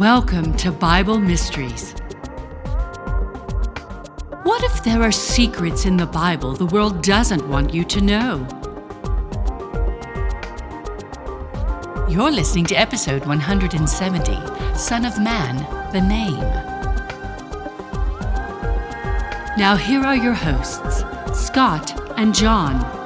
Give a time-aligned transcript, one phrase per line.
[0.00, 1.92] Welcome to Bible Mysteries.
[4.44, 8.46] What if there are secrets in the Bible the world doesn't want you to know?
[12.08, 15.58] You're listening to episode 170 Son of Man,
[15.92, 16.40] the Name.
[19.58, 21.04] Now, here are your hosts,
[21.38, 22.99] Scott and John.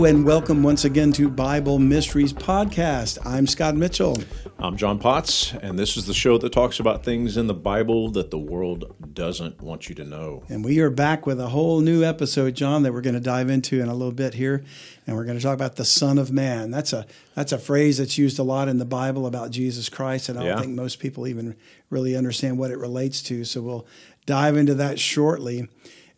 [0.00, 3.18] Hello and welcome once again to Bible Mysteries Podcast.
[3.26, 4.22] I'm Scott Mitchell.
[4.58, 8.08] I'm John Potts, and this is the show that talks about things in the Bible
[8.12, 10.42] that the world doesn't want you to know.
[10.48, 13.50] And we are back with a whole new episode, John, that we're going to dive
[13.50, 14.64] into in a little bit here.
[15.06, 16.70] And we're going to talk about the Son of Man.
[16.70, 17.04] That's a
[17.34, 20.44] that's a phrase that's used a lot in the Bible about Jesus Christ, and I
[20.44, 20.60] don't Yeah.
[20.62, 21.56] think most people even
[21.90, 23.44] really understand what it relates to.
[23.44, 23.86] So we'll
[24.24, 25.68] dive into that shortly.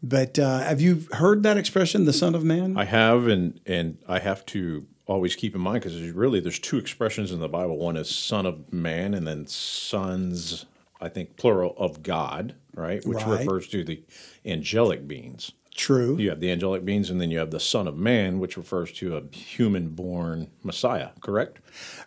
[0.03, 2.77] But uh, have you heard that expression, the Son of Man?
[2.77, 6.78] I have, and and I have to always keep in mind because really there's two
[6.78, 7.77] expressions in the Bible.
[7.78, 10.67] One is Son of Man, and then sons,
[11.00, 13.41] I think plural of God, right, which Right.
[13.41, 14.03] refers to the
[14.45, 15.53] angelic beings.
[15.75, 16.19] True.
[16.19, 18.92] You have the angelic beings, and then you have the Son of Man, which refers
[18.92, 21.11] to a human-born Messiah.
[21.20, 21.61] Correct?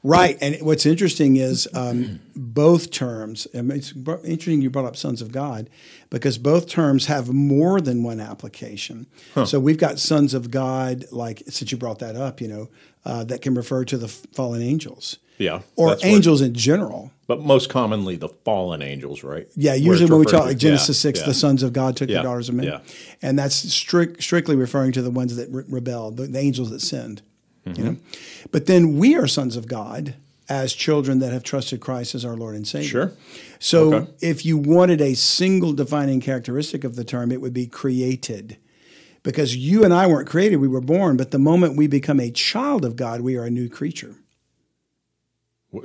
[0.04, 0.38] Right.
[0.40, 5.32] And what's interesting is um, both terms, and it's interesting you brought up sons of
[5.32, 5.68] God
[6.12, 9.08] because both terms have more than one application.
[9.46, 12.70] So we've got sons of God, like since you brought that up, you know,
[13.04, 15.62] uh, that can refer to the fallen angels Yeah.
[15.76, 17.12] or that's what- angels in general.
[17.28, 19.48] but most commonly the fallen angels, right?
[19.56, 21.26] Yeah, usually when we talk like Genesis yeah, 6, yeah.
[21.26, 22.66] the sons of God took Yeah, the daughters of men.
[22.68, 22.80] yeah.
[23.22, 26.82] And that's strict, strictly referring to the ones that re- rebelled, the, the angels that
[26.82, 27.22] sinned.
[27.66, 27.80] Mm-hmm.
[27.84, 27.98] You know?
[28.52, 30.14] But then we are sons of God
[30.48, 32.88] as children that have trusted Christ as our Lord and Savior.
[32.88, 33.12] Sure.
[33.60, 34.12] So Okay.
[34.22, 38.58] if you wanted a single defining characteristic of the term, it would be created.
[39.24, 42.30] Because you and I weren't created, we were born, but the moment we become a
[42.30, 44.14] child of God, we are a new creature.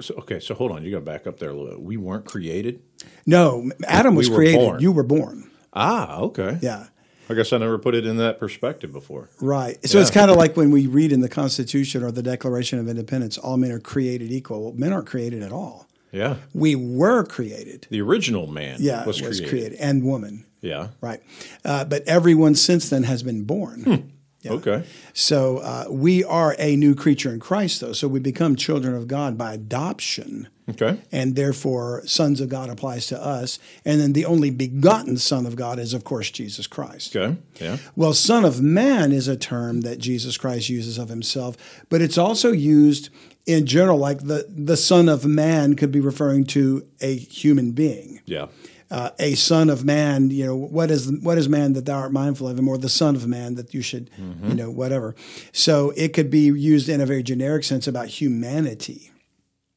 [0.01, 0.84] So- okay, so hold on.
[0.84, 1.81] You got to back up there a little bit.
[1.81, 2.81] We weren't created.
[3.27, 4.59] No, Adam was We created.
[4.59, 4.81] born.
[4.81, 5.51] You were born.
[5.73, 6.59] Ah, okay.
[6.62, 6.87] Yeah.
[7.28, 9.31] I guess I never put it in that perspective before.
[9.41, 9.78] Right.
[9.89, 10.03] So Yeah.
[10.03, 13.39] it's kind of like when we read in the Constitution or the Declaration of Independence,
[13.39, 14.65] all men are created equal.
[14.65, 15.87] Well, men aren't created at all.
[16.11, 16.37] Yeah.
[16.53, 17.87] We were created.
[17.89, 19.75] The original man Yeah, was, created.
[19.75, 20.45] and woman.
[20.61, 20.89] Yeah.
[21.01, 21.21] Right.
[21.65, 24.11] Uh, but everyone since then has been born.
[24.43, 24.53] Yeah.
[24.53, 24.84] Okay.
[25.12, 27.93] So uh, we are a new creature in Christ, though.
[27.93, 30.49] So we become children of God by adoption.
[30.71, 30.99] Okay.
[31.12, 33.59] And therefore, sons of God applies to us.
[33.84, 37.15] And then the only begotten Son of God is, of course, Jesus Christ.
[37.15, 37.37] Okay.
[37.61, 37.78] Yeah.
[37.97, 41.57] Well, Son of Man is a term that Jesus Christ uses of himself,
[41.89, 43.11] but it's also used
[43.47, 48.21] in general, like the, the Son of Man could be referring to a human being.
[48.25, 48.47] Yeah.
[48.91, 52.12] Uh, a son of man, you know, what is what is man that thou art
[52.12, 55.15] mindful of him, or the son of man that you should, you know, whatever.
[55.53, 59.12] So it could be used in a very generic sense about humanity.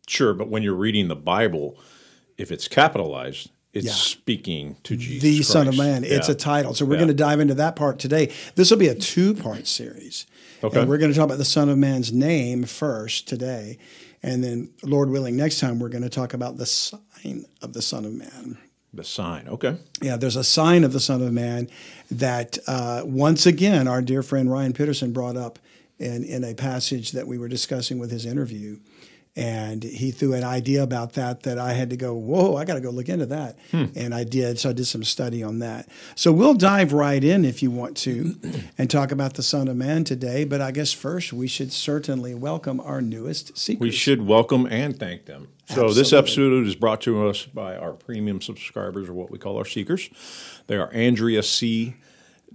[0.07, 1.78] Sure, but when you're reading the Bible,
[2.40, 3.94] if it's capitalized, it's Yeah.
[3.94, 5.22] speaking to Jesus.
[5.22, 6.01] the Son of Christ.
[6.01, 6.03] Man.
[6.03, 6.74] It's a title.
[6.74, 7.00] So we're Yeah.
[7.00, 8.30] going to dive into that part today.
[8.56, 10.25] This will be a two part series.
[10.63, 10.80] Okay.
[10.80, 13.78] And we're going to talk about the Son of Man's name first today.
[14.24, 17.81] And then, Lord willing, next time we're going to talk about the sign of the
[17.81, 18.57] Son of Man.
[18.93, 19.47] The sign.
[19.47, 19.77] Okay.
[20.01, 21.69] Yeah, there's a sign of the Son of Man
[22.11, 25.59] that uh, once again our dear friend Ryan Peterson brought up
[25.99, 28.77] in, in a passage that we were discussing with his interview.
[29.35, 32.75] And he threw an idea about that that I had to go, whoa, I got
[32.75, 33.57] to go look into that.
[33.71, 33.85] Hmm.
[33.95, 34.59] And I did.
[34.59, 35.89] So I did some study on that.
[36.16, 38.35] So we'll dive right in if you want to
[38.77, 40.44] and talk about the Son of Man today.
[40.44, 43.81] But I guess first we should certainly welcome our newest seekers.
[43.81, 45.47] We should welcome and thank them.
[45.65, 49.57] So this episode is brought to us by our premium subscribers, or what we call
[49.57, 50.09] our seekers.
[50.68, 51.95] They are Andrea C,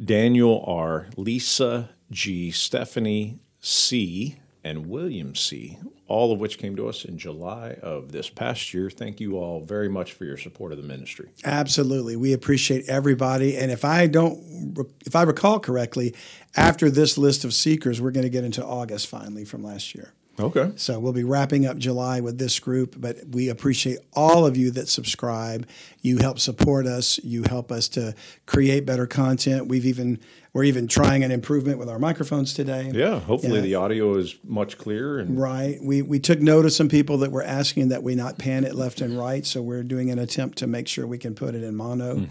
[0.03, 4.37] Daniel R, Lisa G, Stephanie C,
[4.69, 5.79] and William C.
[6.07, 8.89] All of which came to us in July of this past year.
[8.89, 11.29] Thank you all very much for your support of the ministry.
[11.45, 12.17] Absolutely.
[12.17, 13.57] We appreciate everybody.
[13.57, 16.15] And if I don't, if I recall correctly,
[16.57, 20.15] after this list of seekers, we're going to get into August finally from last year.
[20.41, 20.73] Okay.
[20.77, 24.71] So we'll be wrapping up July with this group, but we appreciate all of you
[24.73, 25.69] that subscribe.
[26.01, 27.19] You help support us.
[27.25, 28.15] You help us to
[28.47, 29.69] create better content.
[29.69, 30.21] We've even
[30.55, 32.91] we're even trying an improvement with our microphones today.
[32.95, 33.21] Yeah.
[33.21, 35.79] Hopefully the audio is much clearer and Right.
[35.83, 38.75] We we took note of some people that were asking that we not pan it
[38.75, 41.63] left and right, so we're doing an attempt to make sure we can put it
[41.63, 42.27] in mono,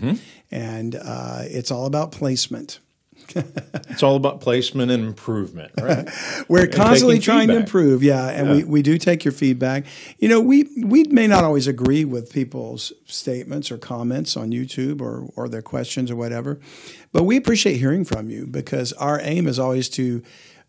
[0.51, 2.79] and uh, it's all about placement.
[3.89, 6.07] It's all about placement and improvement, right?
[6.47, 9.85] We're And constantly trying to improve, yeah, and we, we do take your feedback.
[10.19, 15.01] You know, we we may not always agree with people's statements or comments on YouTube
[15.01, 16.59] or or their questions or whatever,
[17.11, 20.21] but we appreciate hearing from you because our aim is always to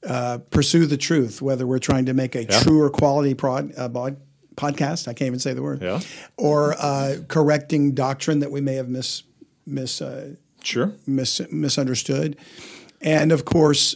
[0.06, 4.16] uh, pursue the truth, whether we're trying to make a truer quality prod, uh, bod,
[4.54, 5.08] podcast.
[5.08, 5.82] I can't even say the word.
[5.82, 6.00] Yeah.
[6.36, 9.22] Or uh, correcting doctrine that we may have mis
[9.66, 10.92] mis uh, Sure.
[11.06, 12.36] mis- misunderstood.
[13.00, 13.94] And of course,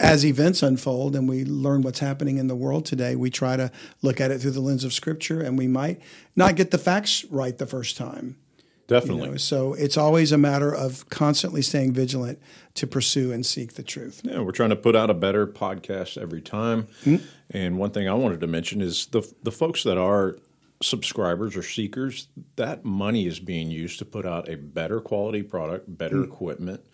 [0.00, 3.70] as events unfold and we learn what's happening in the world today, we try to
[4.02, 6.00] look at it through the lens of Scripture, and we might
[6.34, 8.36] not get the facts right the first time.
[8.58, 9.30] you Definitely.
[9.30, 9.36] know.
[9.36, 12.40] So it's always a matter of constantly staying vigilant
[12.74, 14.22] to pursue and seek the truth.
[14.24, 16.88] Yeah, we're trying to put out a better podcast every time.
[17.04, 17.16] Hmm?
[17.50, 20.36] And one thing I wanted to mention is the the folks that are
[20.82, 25.96] subscribers or seekers, that money is being used to put out a better quality product,
[25.96, 26.84] better equipment,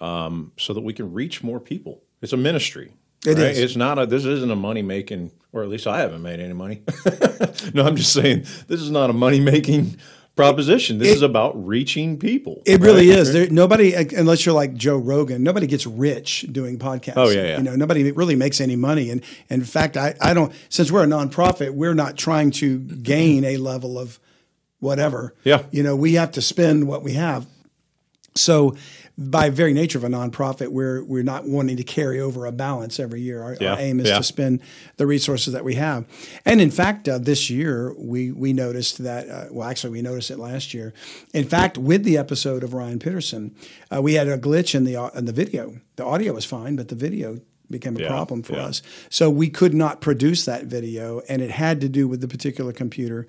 [0.00, 2.02] um, so that we can reach more people.
[2.20, 2.92] It's a ministry.
[3.24, 3.52] It right?
[3.52, 3.58] is.
[3.58, 4.06] It's not a.
[4.06, 6.82] This isn't a money making, or at least I haven't made any money.
[7.74, 9.96] no, I'm just saying this is not a money making
[10.36, 10.98] proposition.
[10.98, 12.62] This is about reaching people.
[12.64, 13.18] It really right?
[13.18, 13.32] is.
[13.32, 17.14] There, nobody, unless you're like Joe Rogan, nobody gets rich doing podcasts.
[17.16, 17.56] Oh, yeah, yeah.
[17.58, 19.10] You know, nobody really makes any money.
[19.10, 20.52] And, and in fact, I, I don't.
[20.68, 24.18] Since we're a nonprofit, we're not trying to gain a level of
[24.80, 25.34] whatever.
[25.44, 25.64] Yeah.
[25.70, 27.46] You know, we have to spend what we have.
[28.34, 28.74] So,
[29.18, 32.98] by very nature of a nonprofit, we're we're not wanting to carry over a balance
[32.98, 33.42] every year.
[33.42, 34.16] Our, Yeah, our aim is yeah.
[34.18, 34.60] to spend
[34.96, 36.06] the resources that we have.
[36.46, 39.28] And in fact, uh, this year we we noticed that.
[39.28, 40.94] Uh, well, actually, we noticed it last year.
[41.34, 43.54] In fact, with the episode of Ryan Peterson,
[43.94, 45.76] uh, we had a glitch in the au- in the video.
[45.96, 47.38] The audio was fine, but the video
[47.70, 48.64] became a Yeah, problem for yeah.
[48.66, 48.82] us.
[49.08, 52.72] So we could not produce that video, and it had to do with the particular
[52.72, 53.26] computer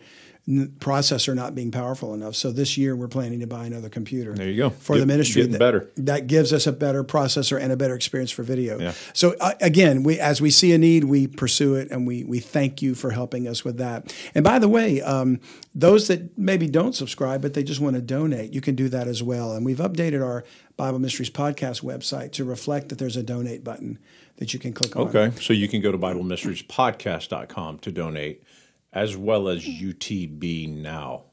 [0.48, 2.36] processor not being powerful enough.
[2.36, 4.34] So this year we're planning to buy another computer.
[4.34, 4.70] There you go.
[4.72, 5.90] For the ministry getting that, better.
[5.98, 8.78] that gives us a better processor and a better experience for video.
[8.78, 8.94] Yeah.
[9.14, 12.40] So uh, again, we as we see a need, we pursue it, and we we
[12.40, 14.14] thank you for helping us with that.
[14.36, 15.40] And by the way, um,
[15.74, 19.08] those that maybe don't subscribe but they just want to donate, you can do that
[19.08, 19.54] as well.
[19.54, 20.44] And we've updated our
[20.76, 24.00] Bible Mysteries podcast website to reflect that there's a donate button
[24.38, 25.08] that you can click on.
[25.08, 28.44] Okay, so you can go to BibleMysteriesPodcast.com to donate,
[28.94, 31.24] as well as UTBNow.com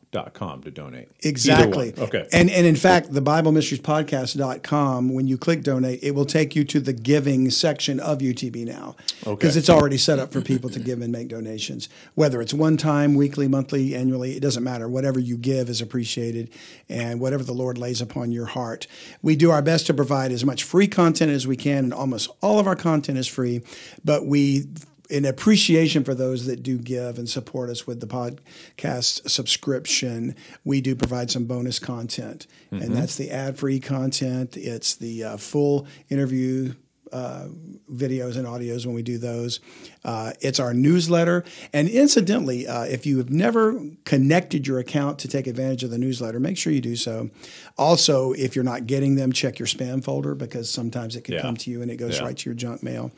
[0.62, 1.09] to donate.
[1.23, 1.95] Exactly.
[1.97, 2.27] Okay.
[2.33, 6.57] And and in fact, the Bible Mysteries Podcast.com, when you click donate, it will take
[6.57, 8.97] you to the giving section of UTB now.
[9.21, 9.59] Because Okay.
[9.61, 11.89] it's already set up for people to give and make donations.
[12.17, 14.89] Whether it's one time, weekly, monthly, annually, it doesn't matter.
[14.89, 16.51] Whatever you give is appreciated
[16.89, 18.89] and whatever the Lord lays upon your heart.
[19.23, 22.31] We do our best to provide as much free content as we can, and almost
[22.43, 23.62] all of our content is free,
[24.05, 24.65] but we
[25.11, 30.35] in appreciation for those that do give and support us with the podcast subscription,
[30.65, 34.57] we do provide some bonus content, and that's the ad-free content.
[34.57, 36.75] It's the uh, full interview.
[37.12, 37.49] Uh,
[37.93, 39.59] videos and audios when we do those.
[40.05, 41.43] Uh, it's our newsletter.
[41.73, 45.99] And incidentally, uh, if you have never connected your account to take advantage of the
[45.99, 47.31] newsletter, make sure you do so.
[47.77, 51.43] Also, if you're not getting them, check your spam folder because sometimes it can Yeah.
[51.43, 52.27] come to you and it goes Yeah.
[52.27, 53.11] right to your junk mail.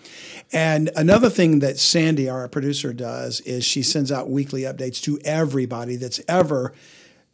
[0.53, 5.19] And another thing that Sandy, our producer, does is she sends out weekly updates to
[5.25, 6.73] everybody that's ever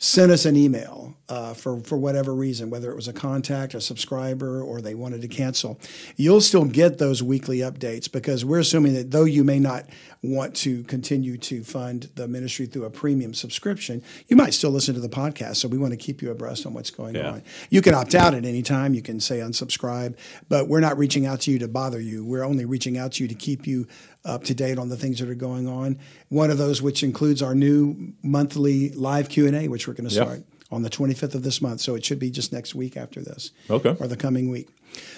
[0.01, 3.81] sent us an email uh, for, for whatever reason, whether it was a contact, a
[3.81, 5.79] subscriber, or they wanted to cancel.
[6.17, 9.85] You'll still get those weekly updates because we're assuming that though you may not
[10.23, 14.95] want to continue to fund the ministry through a premium subscription, you might still listen
[14.95, 15.57] to the podcast.
[15.57, 17.33] So we want to keep you abreast on what's going Yeah.
[17.33, 17.43] on.
[17.69, 18.95] You can opt out at any time.
[18.95, 20.17] You can say unsubscribe,
[20.49, 22.25] but we're not reaching out to you to bother you.
[22.25, 23.87] We're only reaching out to you to keep you
[24.25, 25.99] up to date on the things that are going on.
[26.29, 30.09] One of those, which includes our new monthly live Q and A, which we're going
[30.09, 30.23] to Yeah.
[30.25, 31.81] start on the 25th of this month.
[31.81, 33.97] So it should be just next week after this, Okay.
[33.99, 34.69] or the coming week.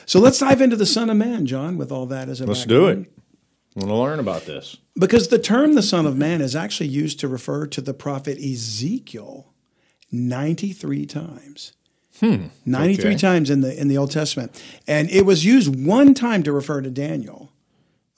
[0.07, 2.65] So let's dive into the Son of Man, John, with all that as a Let's
[2.67, 3.11] do it.
[3.77, 4.77] I want to learn about this.
[4.99, 8.37] Because the term the Son of Man is actually used to refer to the prophet
[8.39, 9.47] Ezekiel
[10.13, 11.73] 93 times.
[12.19, 12.47] Hmm.
[12.67, 13.17] 93 okay.
[13.17, 14.61] times in the in the Old Testament.
[14.87, 17.50] And it was used one time to refer to Daniel.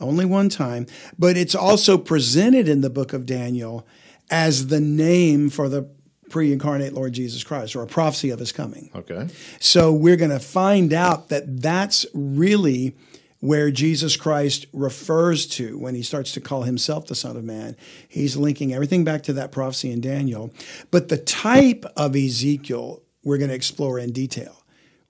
[0.02, 0.86] Only one time,
[1.18, 3.86] but it's also presented in the book of Daniel
[4.30, 5.88] as the name for the
[6.30, 8.90] pre-incarnate Lord Jesus Christ or a prophecy of his coming.
[8.94, 9.28] Okay.
[9.60, 12.96] So we're going to find out that that's really
[13.40, 17.76] where Jesus Christ refers to when he starts to call himself the Son of Man.
[18.08, 20.54] He's linking everything back to that prophecy in Daniel.
[20.90, 24.61] But the type of Ezekiel we're going to explore in detail.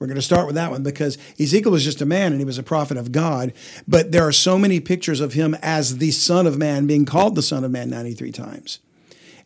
[0.03, 2.45] We're going to start with that one because Ezekiel was just a man and he
[2.45, 3.53] was a prophet of God.
[3.87, 7.37] But there are so many pictures of him as the Son of Man, being called
[7.37, 8.81] the Son of Man 93 times.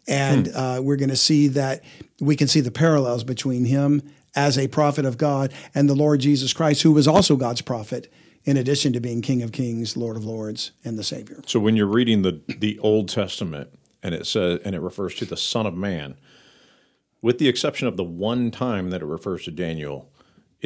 [0.09, 1.85] And uh, we're going to see that
[2.23, 4.01] we can see the parallels between him
[4.35, 8.11] as a prophet of God, and the Lord Jesus Christ, who was also God's prophet,
[8.47, 11.43] in addition to being King of Kings, Lord of Lords, and the Savior.
[11.47, 15.27] So when you're reading the the Old Testament and it says and it refers to
[15.27, 16.17] the Son of Man,
[17.21, 20.09] with the exception of the one time that it refers to Daniel,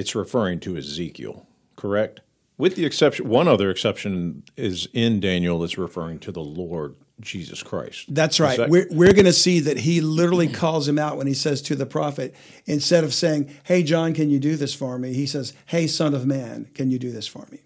[0.00, 2.22] it's referring to Ezekiel, correct?
[2.56, 7.62] With the exception, one other exception is in Daniel that's referring to the Lord Jesus
[7.62, 8.06] Christ.
[8.08, 8.56] That's right.
[8.56, 11.60] that- we're we're going to see that he literally calls him out when he says
[11.62, 15.12] to the prophet, instead of saying, Hey, John, can you do this for me?
[15.12, 17.58] He says, Hey, son of man, can you do this for me?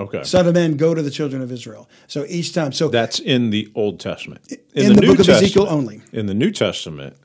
[0.00, 0.24] okay.
[0.24, 1.88] Son of man, go to the children of Israel.
[2.08, 4.52] So each time, so That's in the Old Testament.
[4.74, 6.02] In the book of Ezekiel only.
[6.12, 7.16] In the New Testament,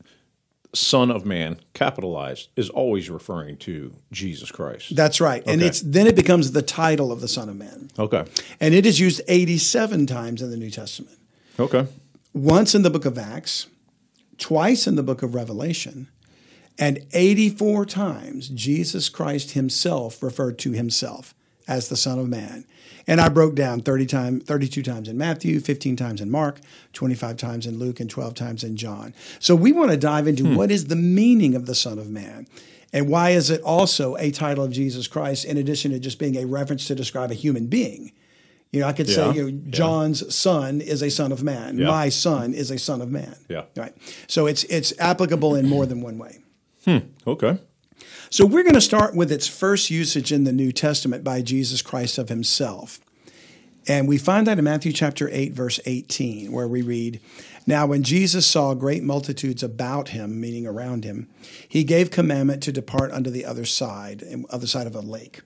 [0.77, 4.95] Son of Man, capitalized, is always referring to Jesus Christ.
[4.95, 5.43] that's right.
[5.45, 7.89] And it's then it becomes the title of the Son of Man.
[7.97, 8.25] okay.
[8.59, 11.17] And it is used 87 times in the New Testament.
[11.59, 11.87] Okay.
[12.33, 13.67] Once in the book of Acts,
[14.37, 16.07] twice in the book of Revelation,
[16.77, 21.33] and 84 times Jesus Christ himself referred to himself
[21.67, 22.65] as the Son of Man.
[23.09, 26.59] And I broke down 30 time, 32 times in Matthew, 15 times in Mark,
[26.93, 29.13] 25 times in Luke, and 12 times in John.
[29.39, 32.47] So we want to dive into what is the meaning of the Son of Man.
[32.91, 36.35] And why is it also a title of Jesus Christ in addition to just being
[36.35, 38.11] a reference to describe a human being?
[38.71, 41.77] You know, I could Yeah, say, you know, John's son is a son of man.
[41.77, 41.87] Yeah.
[41.87, 43.35] My son is a son of man.
[43.47, 43.63] Yeah.
[43.77, 43.93] Right.
[44.27, 46.39] So it's it's applicable in more than one way.
[46.83, 46.97] Hmm.
[47.25, 47.59] Okay.
[48.29, 51.81] So we're going to start with its first usage in the New Testament by Jesus
[51.81, 52.99] Christ of himself.
[53.87, 57.21] And we find that in Matthew chapter 8 verse 18 where we read,
[57.65, 61.29] "Now when Jesus saw great multitudes about him, meaning around him,
[61.69, 65.39] he gave commandment to depart unto the other side, other side of a lake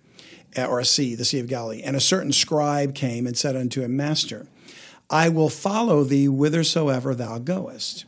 [0.56, 1.84] eh, or a sea, the sea of Galilee.
[1.84, 4.48] And a certain scribe came and said unto him, Master,
[5.08, 8.06] I will follow thee whithersoever thou goest.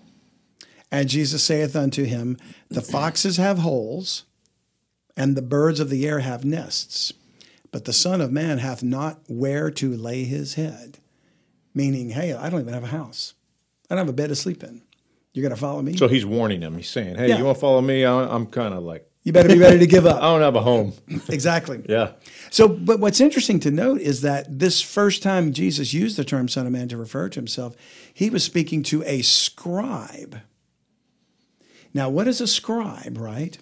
[0.92, 2.38] And Jesus saith unto him,
[2.70, 4.25] The foxes have holes,
[5.15, 7.13] and the birds of the air have nests,
[7.72, 11.00] but the Son of Man hath not where to lay his head.
[11.75, 13.34] Meaning, hey, I don't even have a house.
[13.89, 14.82] I don't have a bed to sleep in.
[15.34, 15.98] You're going to follow me?
[15.98, 16.77] So he's warning them.
[16.77, 17.39] He's saying, "Hey, Yeah.
[17.39, 18.03] you want to follow me?
[18.03, 20.17] I'm kind of like you better be ready to give up.
[20.22, 20.93] I don't have a home."
[21.29, 21.84] exactly.
[21.89, 22.12] Yeah.
[22.51, 26.48] So, but what's interesting to note is that this first time Jesus used the term
[26.48, 27.75] Son of Man to refer to himself,
[28.13, 30.41] he was speaking to a scribe.
[31.96, 33.58] Now, what is a scribe, right?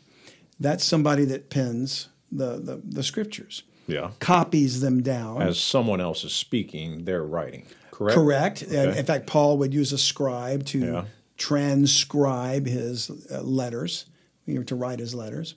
[0.62, 4.12] That's somebody that pens the, the, the scriptures, Yeah.
[4.20, 5.42] copies them down.
[5.42, 7.66] As someone else is speaking, they're writing.
[7.90, 8.16] Correct.
[8.16, 8.64] Correct.
[8.64, 8.98] Okay.
[8.98, 11.06] in fact, Paul would use a scribe to Yeah.
[11.38, 14.06] transcribe his uh, letters,
[14.46, 15.56] you know, to write his letters,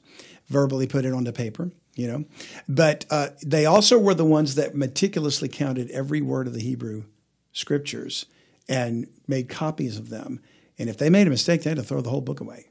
[0.49, 2.25] verbally put it onto paper, you know.
[2.69, 7.05] But uh, they also were the ones that meticulously counted every word of the Hebrew
[7.53, 8.27] scriptures
[8.69, 10.41] and made copies of them.
[10.79, 12.67] And if they made a mistake, they had to throw the whole book away,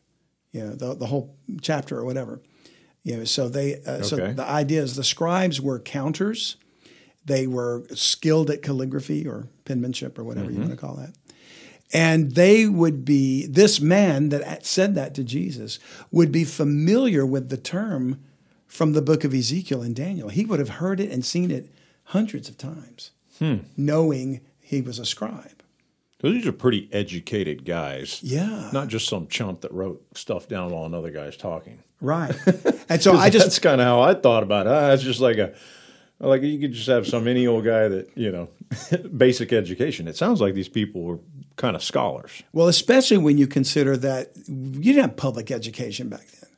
[0.53, 2.39] you know, the, the whole chapter or whatever.
[3.03, 6.55] You know, so they uh, so the idea is the scribes were counters.
[7.25, 11.13] They were skilled at calligraphy or penmanship or whatever you want to call that.
[11.93, 15.79] And they would be, this man that said that to Jesus
[16.11, 18.19] would be familiar with the term
[18.67, 20.29] from the book of Ezekiel and Daniel.
[20.29, 21.69] He would have heard it and seen it
[22.05, 23.11] hundreds of times,
[23.77, 25.62] knowing he was a scribe.
[26.31, 28.21] These are pretty educated guys.
[28.23, 28.69] Yeah.
[28.71, 31.79] Not just some chump that wrote stuff down while another guy's talking.
[32.01, 32.35] Right.
[32.89, 34.71] And so I just, That's kind of how I thought about it.
[34.71, 35.53] Ah, it's just like a,
[36.19, 38.49] like you could just have some any old guy that you know,
[39.17, 40.07] basic education.
[40.07, 41.19] It sounds like these people were
[41.55, 42.43] kind of scholars.
[42.51, 46.49] well, especially when you consider that you didn't have public education back then.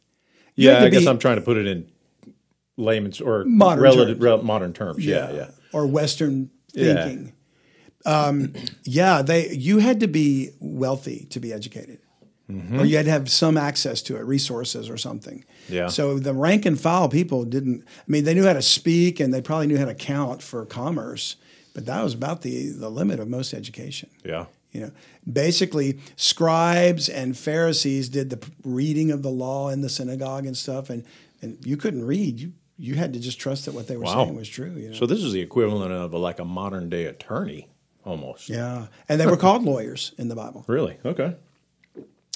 [0.56, 1.90] You Yeah, I guess I'm trying to put it in
[2.76, 4.44] layman's or Modern relative terms.
[4.44, 5.06] modern terms.
[5.06, 5.50] Yeah, yeah.
[5.72, 7.26] Or Western thinking.
[7.26, 7.32] Yeah.
[8.06, 12.00] Um, yeah, they you had to be wealthy to be educated,
[12.50, 15.44] or you had to have some access to it, resources or something.
[15.70, 15.88] Yeah.
[15.88, 17.84] So the rank and file people didn't.
[17.88, 20.66] I mean, they knew how to speak and they probably knew how to count for
[20.66, 21.38] commerce,
[21.74, 24.10] but that was about the the limit of most education.
[24.24, 24.46] Yeah.
[24.72, 24.92] You know,
[25.32, 30.90] basically, scribes and Pharisees did the reading of the law in the synagogue and stuff,
[30.90, 31.04] and
[31.42, 32.40] and you couldn't read.
[32.40, 34.26] You you had to just trust that what they were Wow.
[34.26, 34.74] saying was true.
[34.76, 34.96] You know?
[34.96, 37.70] So this is the equivalent of a, like a modern day attorney,
[38.06, 38.50] almost.
[38.50, 40.64] yeah, and they were called lawyers in the Bible.
[40.68, 40.98] Really?
[41.04, 41.36] Okay.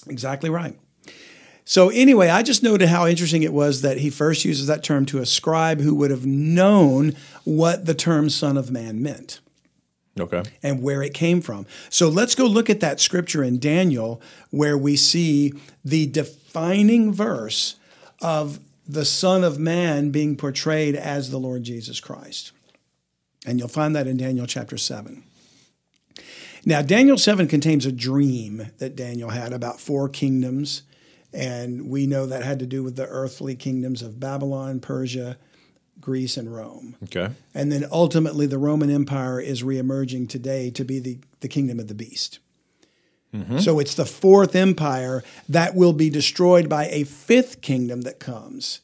[0.07, 0.77] Exactly right.
[1.65, 5.05] So anyway, I just noted how interesting it was that he first uses that term
[5.07, 9.39] to a scribe who would have known what the term "son of man" meant.
[10.19, 10.43] Okay.
[10.61, 11.65] and where it came from.
[11.89, 15.53] So let's go look at that scripture in Daniel where we see
[15.85, 17.75] the defining verse
[18.21, 22.51] of the Son of Man being portrayed as the Lord Jesus Christ.
[23.45, 25.23] And you'll find that in Daniel chapter 7.
[26.65, 30.83] Now, Daniel 7 contains a dream that Daniel had about four kingdoms
[31.33, 35.37] And we know that had to do with the earthly kingdoms of Babylon, Persia,
[36.01, 36.95] Greece, and Rome.
[37.03, 37.29] Okay.
[37.53, 41.87] And then ultimately, the Roman Empire is reemerging today to be the, the kingdom of
[41.87, 42.39] the beast.
[43.33, 43.59] Mm-hmm.
[43.59, 48.81] So it's the fourth empire that will be destroyed by a fifth kingdom that comes.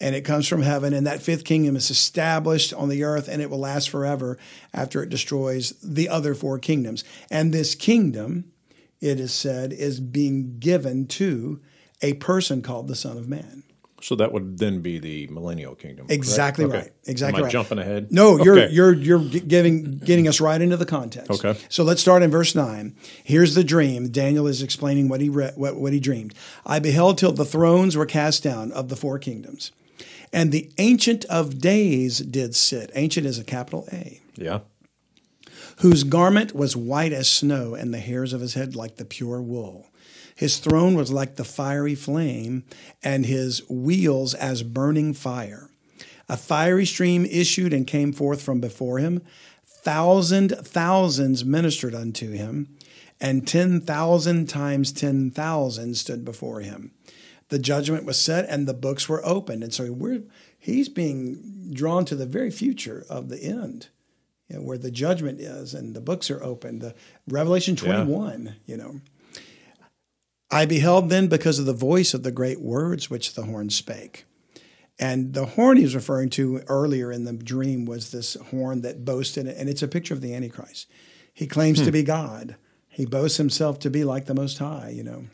[0.00, 3.42] And it comes from heaven, and that fifth kingdom is established on the earth, and
[3.42, 4.38] it will last forever
[4.72, 7.02] after it destroys the other four kingdoms.
[7.32, 8.44] And this kingdom,
[9.00, 11.60] it is said, is being given to
[12.00, 13.64] a person called the Son of Man.
[14.00, 16.06] So that would then be the millennial kingdom.
[16.06, 16.12] correct?
[16.12, 16.78] Exactly Okay.
[16.78, 16.92] right.
[17.06, 17.52] Exactly Am I right.
[17.52, 18.12] jumping ahead?
[18.12, 18.72] No, you're Okay.
[18.72, 21.44] you're you're giving getting us right into the context.
[21.44, 21.58] Okay.
[21.68, 22.94] So let's start in verse nine.
[23.24, 24.10] Here's the dream.
[24.10, 26.32] Daniel is explaining what he read, what, what he dreamed.
[26.64, 29.72] I beheld till the thrones were cast down of the four kingdoms,
[30.32, 32.90] and the ancient of days did sit.
[32.94, 34.20] Ancient is a capital A.
[34.36, 34.60] Yeah.
[35.78, 39.40] Whose garment was white as snow, and the hairs of his head like the pure
[39.40, 39.90] wool.
[40.34, 42.64] His throne was like the fiery flame,
[43.02, 45.70] and his wheels as burning fire.
[46.28, 49.22] A fiery stream issued and came forth from before him.
[49.64, 52.76] Thousand thousands ministered unto him,
[53.20, 56.92] and ten thousand times ten thousand stood before him.
[57.48, 59.62] The judgment was set, and the books were opened.
[59.62, 60.22] And so we're,
[60.58, 63.88] he's being drawn to the very future of the end,
[64.48, 66.80] you know, where the judgment is, and the books are opened.
[66.82, 66.94] The
[67.26, 68.04] Revelation Yeah.
[68.04, 69.00] 21, you know.
[70.50, 74.24] I beheld then because of the voice of the great words which the horn spake.
[74.98, 79.04] And the horn he was referring to earlier in the dream was this horn that
[79.04, 80.88] boasted, and it's a picture of the Antichrist.
[81.32, 81.90] He claims to hmm.
[81.92, 82.56] be God.
[82.88, 85.26] He boasts himself to be like the Most High, you know.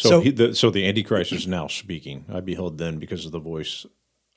[0.00, 2.24] So, So- he, the, so the Antichrist is now speaking.
[2.32, 3.86] I beheld then because of the voice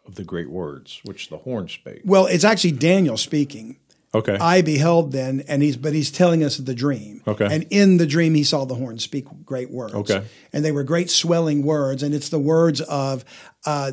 [0.05, 2.01] of the great words which the horn spake.
[2.05, 3.77] Well, it's actually Daniel speaking.
[4.15, 4.37] Okay.
[4.39, 7.23] I beheld then, and he's but he's telling us the dream.
[7.25, 7.47] Okay.
[7.49, 9.95] And in the dream, he saw the horn speak great words.
[9.95, 10.23] Okay.
[10.51, 13.25] And they were great swelling words, and it's the words of
[13.65, 13.91] uh,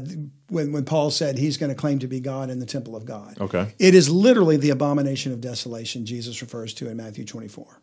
[0.48, 3.06] when when Paul said he's going to claim to be God in the temple of
[3.06, 3.40] God.
[3.40, 3.72] Okay.
[3.78, 7.80] It is literally the abomination of desolation Jesus refers to in Matthew twenty four.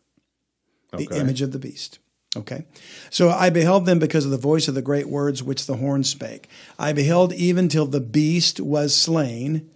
[0.91, 1.97] The image of the beast.
[2.35, 2.65] Okay.
[3.09, 6.03] So I beheld them because of the voice of the great words which the horn
[6.03, 6.49] spake.
[6.77, 9.69] I beheld even till the beast was slain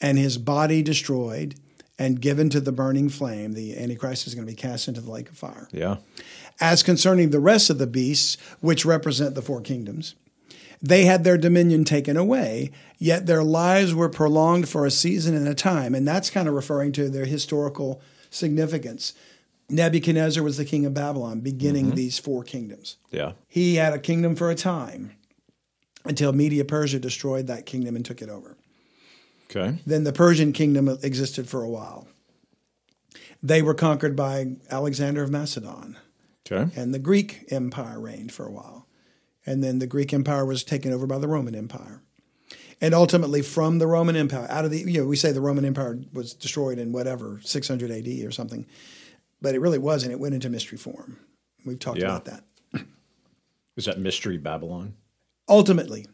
[0.00, 1.54] and his body destroyed
[1.98, 3.54] and given to the burning flame.
[3.54, 5.68] The Antichrist is going to be cast into the lake of fire.
[5.72, 5.96] yeah.
[6.58, 10.14] As concerning the rest of the beasts, which represent the four kingdoms,
[10.80, 15.46] they had their dominion taken away, yet their lives were prolonged for a season and
[15.46, 15.94] a time.
[15.94, 19.12] And that's kind of referring to their historical significance.
[19.68, 21.96] Nebuchadnezzar was the king of Babylon, beginning mm-hmm.
[21.96, 22.96] these four kingdoms.
[23.10, 23.32] Yeah.
[23.48, 25.16] He had a kingdom for a time
[26.04, 28.56] until Media Persia destroyed that kingdom and took it over.
[29.50, 29.78] Okay.
[29.86, 32.06] Then the Persian kingdom existed for a while.
[33.42, 35.96] They were conquered by Alexander of Macedon,
[36.50, 36.70] Okay.
[36.80, 38.86] and the Greek Empire reigned for a while.
[39.44, 42.02] And then the Greek Empire was taken over by the Roman Empire.
[42.80, 45.64] And ultimately, from the Roman Empire, out of the, you know, we say the Roman
[45.64, 48.66] Empire was destroyed in whatever, 600 AD or something,
[49.40, 50.12] but it really wasn't.
[50.12, 51.18] It went into mystery form.
[51.64, 52.06] We've talked Yeah.
[52.06, 52.44] about that.
[53.76, 54.94] Is that Mystery Babylon?
[55.48, 56.06] Ultimately,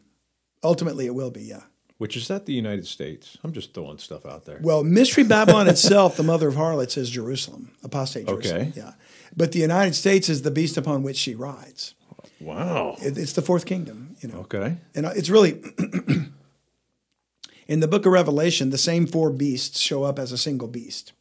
[0.64, 1.62] ultimately, it will be, yeah.
[1.98, 3.38] Which is that the United States?
[3.44, 4.58] I'm just throwing stuff out there.
[4.60, 8.60] Well, Mystery Babylon itself, the mother of harlots, is Jerusalem, apostate Jerusalem.
[8.62, 8.72] Okay.
[8.74, 8.94] Yeah.
[9.36, 11.94] But the United States is the beast upon which she rides.
[12.40, 12.96] Wow.
[13.00, 14.38] It, it's the fourth kingdom, you know.
[14.40, 14.78] Okay.
[14.96, 15.62] And uh, it's really,
[17.68, 21.12] in the book of Revelation, the same four beasts show up as a single beast.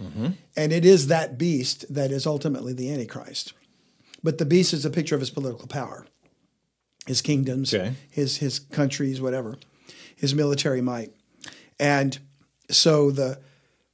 [0.00, 0.28] Mm-hmm.
[0.56, 3.52] And it is that beast that is ultimately the Antichrist.
[4.22, 6.06] But the beast is a picture of his political power,
[7.06, 7.94] his kingdoms, Okay.
[8.10, 9.56] his, his countries, whatever,
[10.16, 11.12] his military might.
[11.78, 12.18] And
[12.70, 13.38] so the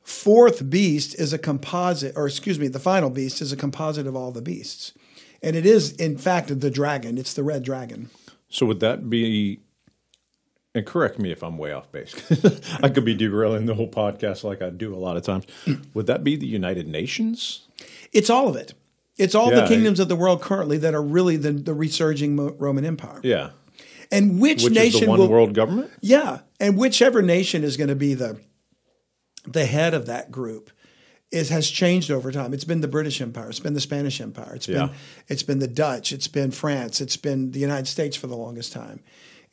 [0.03, 4.17] fourth beast is a composite, or excuse me, the final beast is a composite of
[4.17, 4.93] all the beasts.
[5.43, 7.19] And it is, in fact, the dragon.
[7.19, 8.11] It's the red dragon.
[8.49, 9.61] So would that be?
[10.75, 12.15] And correct me if I'm way off base.
[12.83, 15.45] I could be derailing the whole podcast like I do a lot of times.
[15.95, 17.67] Would that be the United Nations?
[18.13, 18.73] It's all of it.
[19.19, 19.69] It's all the Yeah.
[19.69, 23.21] kingdoms of the world currently that are really the, the resurging Mo- Roman Empire.
[23.23, 23.51] Yeah.
[24.11, 25.91] And which, Which nation is the one will, world government?
[26.01, 28.41] Yeah, and whichever nation is going to be the
[29.47, 30.71] the head of that group
[31.31, 32.53] is has changed over time.
[32.55, 34.87] It's been the British Empire, it's been the Spanish Empire, it's Yeah.
[34.87, 34.95] been
[35.29, 38.73] it's been the Dutch, it's been France, it's been the United States for the longest
[38.73, 39.01] time.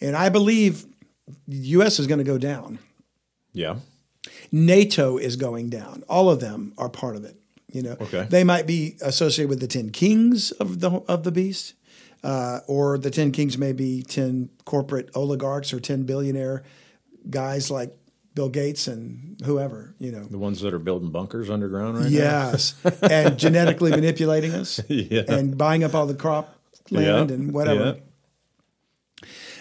[0.01, 0.85] And I believe
[1.47, 2.79] the US is going to go down.
[3.53, 3.77] Yeah.
[4.51, 6.03] NATO is going down.
[6.09, 7.35] All of them are part of it.
[7.71, 8.25] You know, Okay.
[8.29, 11.75] they might be associated with the ten kings of the of the beast,
[12.23, 16.63] uh, or the ten kings may be ten corporate oligarchs or ten billionaire
[17.29, 17.95] guys like
[18.33, 19.93] Bill Gates and whoever.
[19.99, 24.79] You know, The ones that are building bunkers underground right yes, and genetically manipulating us
[24.87, 25.23] Yeah.
[25.27, 26.55] and buying up all the crop
[26.89, 27.83] land Yeah, and whatever.
[27.85, 27.93] yeah.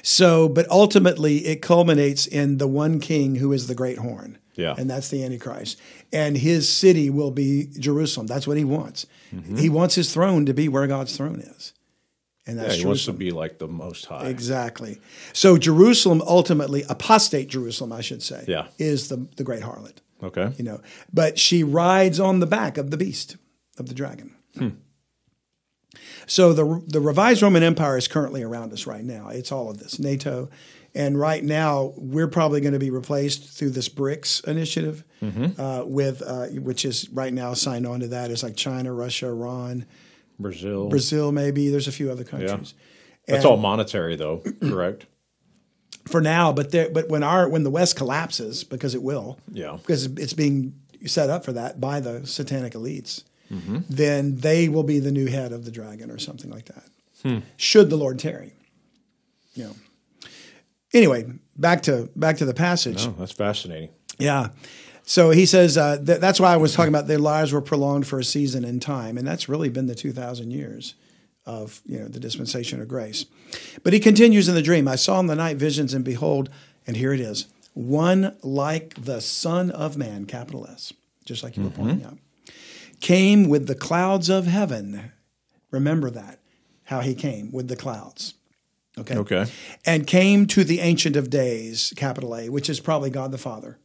[0.03, 4.39] So, but ultimately, it culminates in the one king who is the great horn.
[4.55, 4.75] Yeah.
[4.77, 5.79] And that's the Antichrist.
[6.13, 8.27] And his city will be Jerusalem.
[8.27, 9.07] That's what he wants.
[9.33, 9.57] Mm-hmm.
[9.57, 11.73] He wants his throne to be where God's throne is.
[12.47, 14.27] And Yeah, that's he wants to be like the Most High.
[14.27, 14.99] Exactly.
[15.33, 18.67] So, Jerusalem ultimately, apostate Jerusalem, I should say, Yeah.
[18.79, 19.99] is the, the great harlot.
[20.23, 20.53] Okay.
[20.57, 20.81] You know,
[21.13, 23.37] but she rides on the back of the beast,
[23.79, 24.35] of the dragon.
[24.57, 24.69] Hmm.
[26.29, 29.29] So the the revised Roman Empire is currently around us right now.
[29.31, 30.51] It's all of this NATO,
[30.95, 35.05] and right now we're probably going to be replaced through this BRICS initiative,
[35.59, 39.27] uh, with uh, which is right now signed on to that is like China, Russia,
[39.29, 39.87] Iran,
[40.39, 40.89] Brazil.
[40.91, 41.71] Brazil, maybe.
[41.71, 42.29] There's a few other Yeah.
[42.47, 42.75] countries.
[43.27, 44.43] That's And- all monetary, though.
[44.63, 45.07] Correct.
[46.07, 46.53] for now.
[46.53, 49.77] But there, but when our when the West collapses, because it will, Yeah.
[49.81, 50.75] because it's being
[51.07, 55.53] set up for that by the satanic elites, then they will be the new head
[55.53, 57.43] of the dragon or something like that.
[57.57, 58.53] Should the Lord tarry,
[59.55, 59.75] you know.
[60.95, 63.07] Anyway, back to back to the passage.
[63.07, 63.91] Oh, that's fascinating.
[64.19, 64.49] Yeah.
[65.03, 68.07] So he says uh, th- that's why I was talking about their lives were prolonged
[68.07, 70.95] for a season in time, and that's really been the two thousand years
[71.47, 73.25] of you know the dispensation of grace.
[73.83, 74.87] But he continues in the dream.
[74.87, 76.51] I saw in the night visions, and behold,
[76.87, 80.93] and here it is, one like the Son of Man, capital S,
[81.25, 82.19] just like you were pointing out,
[83.01, 85.13] came with the clouds of heaven.
[85.71, 86.41] Remember that
[86.85, 88.35] how he came with the clouds.
[88.99, 89.17] Okay.
[89.17, 89.47] Okay.
[89.85, 93.79] And came to the Ancient of Days, capital A, which is probably God the Father.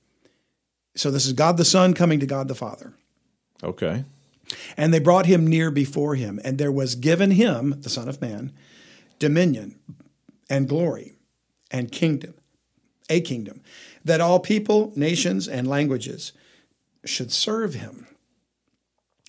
[0.96, 2.94] So this is God the Son coming to God the Father.
[3.64, 4.06] Okay.
[4.78, 8.22] And they brought him near before him, and there was given him, the Son of
[8.22, 8.52] Man,
[9.20, 9.80] dominion
[10.50, 11.14] and glory
[11.72, 12.34] and kingdom,
[13.10, 13.62] a kingdom,
[14.04, 16.34] that all people, nations, and languages
[17.06, 18.08] should serve him.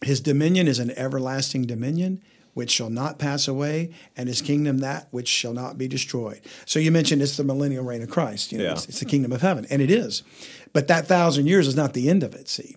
[0.04, 2.22] His dominion is an everlasting dominion
[2.54, 6.40] which shall not pass away, and his kingdom that which shall not be destroyed.
[6.66, 8.52] So you mentioned it's the millennial reign of Christ.
[8.52, 8.72] You know, Yeah.
[8.72, 10.22] it's, it's the kingdom of heaven, and it is.
[10.72, 12.76] But that thousand years is not the end of it, see.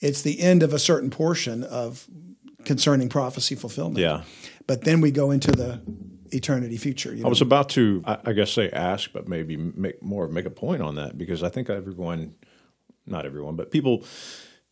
[0.00, 2.06] It's the end of a certain portion of
[2.64, 3.98] concerning prophecy fulfillment.
[3.98, 4.22] Yeah.
[4.68, 5.80] But then we go into the
[6.30, 7.12] eternity future.
[7.12, 7.26] You know?
[7.26, 10.50] I was about to, I, I guess, say ask, but maybe make more make a
[10.50, 12.34] point on that because I think everyone,
[13.06, 14.04] not everyone, but people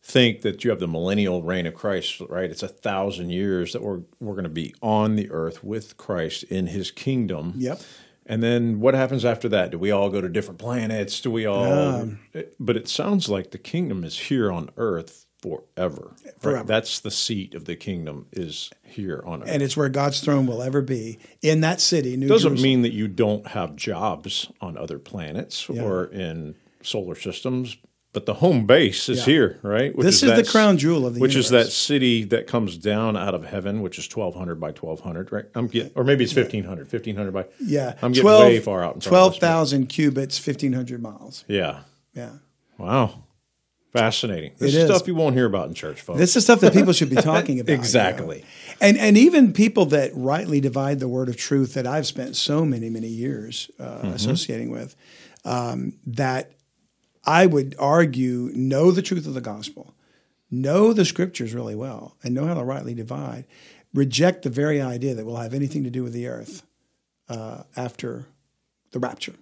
[0.07, 2.49] think that you have the millennial reign of Christ, right?
[2.49, 6.43] It's a thousand years that we're we're going to be on the earth with Christ
[6.43, 7.53] in His kingdom.
[7.57, 7.81] Yep.
[8.25, 9.71] And then what happens after that?
[9.71, 11.19] Do we all go to different planets?
[11.19, 11.65] Do we all?
[11.65, 16.15] Um, eh, but it sounds like the kingdom is here on earth forever.
[16.25, 16.41] right?
[16.41, 16.63] Forever.
[16.67, 19.49] That's the seat of the kingdom is here on earth.
[19.49, 22.15] and it's where God's throne will ever be in that city.
[22.17, 22.63] New doesn't Jerusalem.
[22.63, 27.77] mean that you don't have jobs on other planets or in solar systems,
[28.17, 29.25] but the home base is Yeah.
[29.25, 29.95] here, right?
[29.95, 32.75] Which This is the that- crown jewel of the which is that city that comes
[32.75, 35.45] down out of heaven, which is twelve hundred by twelve hundred, right?
[35.53, 37.45] I'm getting, or maybe it's 1500, 1500 by.
[37.63, 38.95] yeah, I'm getting way far out.
[38.95, 41.45] In front of us, but- 12,000 cubits, 1,500 miles.
[41.47, 41.81] Yeah.
[42.15, 42.31] Yeah.
[42.79, 43.21] Wow.
[43.93, 44.53] Fascinating.
[44.57, 44.85] This is is.
[44.89, 46.17] stuff you won't hear about in church, folks.
[46.19, 47.71] This is stuff that people should be talking about.
[47.71, 47.81] you know.
[47.81, 48.43] Exactly.
[48.81, 52.65] And and even people that rightly divide the word of truth that I've spent so
[52.65, 54.07] many many years uh, Mm-hmm.
[54.13, 54.95] associating with,
[55.45, 56.51] um, that
[57.27, 59.93] I would argue know the truth of the gospel,
[60.49, 63.45] know the scriptures really well, and know how to rightly divide.
[63.93, 66.63] Reject the very idea that we'll have anything to do with the earth
[67.29, 68.27] uh, after
[68.91, 69.33] the rapture.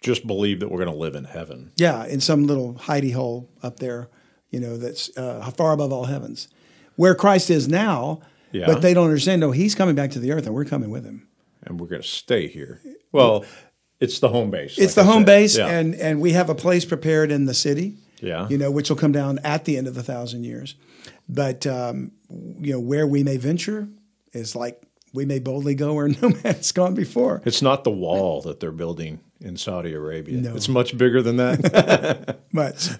[0.00, 1.72] Just believe that we're going to live in heaven.
[1.76, 4.08] Yeah, in some little hidey hole up there,
[4.50, 6.48] you know, that's uh, far above all heavens,
[6.96, 8.20] where Christ is now.
[8.52, 8.66] Yeah.
[8.66, 9.40] But they don't understand.
[9.40, 11.28] No, He's coming back to the earth, and we're coming with Him.
[11.64, 12.80] and we're going to stay here.
[13.12, 13.44] Well,
[14.00, 14.78] it's the home base.
[14.78, 15.26] It's like the I home said.
[15.26, 15.66] base, Yeah.
[15.68, 17.96] and and we have a place prepared in the city.
[18.22, 18.48] Yeah.
[18.50, 20.74] you know, which will come down at the end of the thousand years.
[21.26, 23.88] But um, you know, where we may venture
[24.34, 24.82] is like
[25.14, 27.40] we may boldly go where no man's gone before.
[27.46, 30.36] It's not the wall that they're building in Saudi Arabia.
[30.38, 30.54] No.
[30.54, 32.40] It's much bigger than that.
[32.52, 32.90] Much.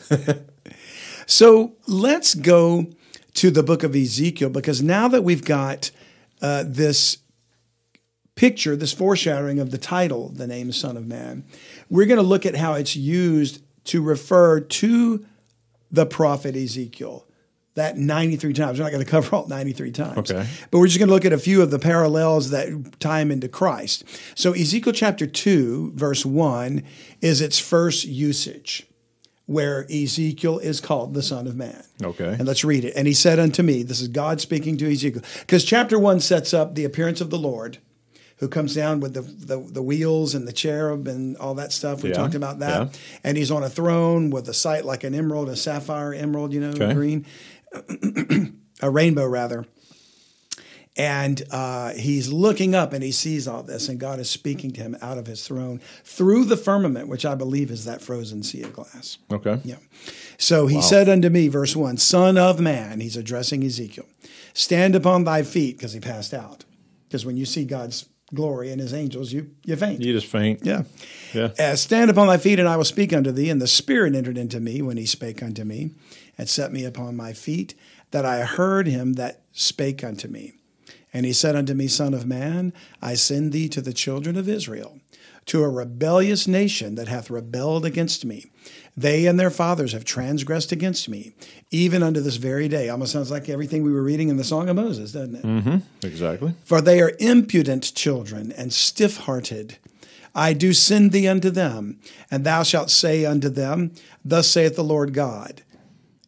[1.26, 2.86] so let's go
[3.34, 5.90] to the book of Ezekiel because now that we've got
[6.42, 7.18] uh, this
[8.34, 11.44] picture, this foreshadowing of the title, the name Son of Man,
[11.88, 15.26] we're going to look at how it's used to refer to
[15.90, 17.26] the prophet Ezekiel.
[17.74, 18.78] That 93 times.
[18.78, 20.30] We're not going to cover all 93 times.
[20.30, 20.46] Okay.
[20.70, 23.30] But we're just going to look at a few of the parallels that tie him
[23.30, 24.04] into Christ.
[24.34, 26.82] So, Ezekiel chapter 2, verse 1
[27.20, 28.86] is its first usage
[29.50, 31.82] where Ezekiel is called the Son of Man.
[32.00, 32.36] Okay.
[32.38, 32.92] And let's read it.
[32.94, 35.22] And he said unto me, This is God speaking to Ezekiel.
[35.40, 37.78] Because chapter 1 sets up the appearance of the Lord
[38.40, 42.02] who comes down with the, the, the wheels and the cherub and all that stuff.
[42.02, 42.92] We Yeah, talked about that.
[42.92, 42.98] yeah.
[43.22, 46.60] And he's on a throne with a sight like an emerald, a sapphire emerald, you
[46.60, 46.94] know, Okay.
[46.94, 47.26] green,
[48.82, 49.66] a rainbow rather.
[50.96, 54.80] And uh, he's looking up and he sees all this, and God is speaking to
[54.80, 58.62] him out of his throne through the firmament, which I believe is that frozen sea
[58.62, 59.18] of glass.
[59.30, 59.60] Okay.
[59.64, 59.76] Yeah.
[60.36, 64.06] So he said unto me, verse 1, Son of man, he's addressing Ezekiel,
[64.52, 66.64] stand upon thy feet, because he passed out.
[67.06, 70.00] Because when you see God's glory and his angels, you, you faint.
[70.00, 70.60] You just faint.
[70.62, 70.82] Yeah.
[71.34, 71.50] Yeah.
[71.58, 73.50] Uh, stand upon thy feet, and I will speak unto thee.
[73.50, 75.90] And the Spirit entered into me when he spake unto me,
[76.38, 77.74] and set me upon my feet,
[78.10, 80.54] that I heard him that spake unto me.
[81.12, 84.48] And he said unto me, Son of man, I send thee to the children of
[84.48, 85.00] Israel,
[85.46, 88.50] to a rebellious nation that hath rebelled against me.
[89.00, 91.32] They and their fathers have transgressed against me,
[91.70, 92.90] even unto this very day.
[92.90, 95.42] Almost sounds like everything we were reading in the Song of Moses, doesn't it?
[95.42, 96.06] Mm-hmm.
[96.06, 96.52] Exactly.
[96.64, 99.78] For they are impudent children and stiff hearted.
[100.34, 101.98] I do send thee unto them,
[102.30, 105.62] and thou shalt say unto them, Thus saith the Lord God.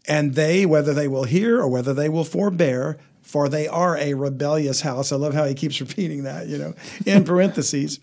[0.09, 4.15] And they, whether they will hear or whether they will forbear, for they are a
[4.15, 5.13] rebellious house.
[5.13, 8.01] I love how he keeps repeating that, you know, in parentheses.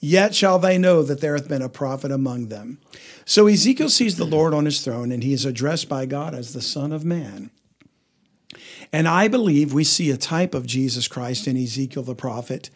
[0.00, 2.78] Yet shall they know that there hath been a prophet among them.
[3.24, 6.52] So Ezekiel sees the Lord on his throne, and he is addressed by God as
[6.52, 7.50] the Son of Man.
[8.92, 12.68] And I believe we see a type of Jesus Christ in Ezekiel the prophet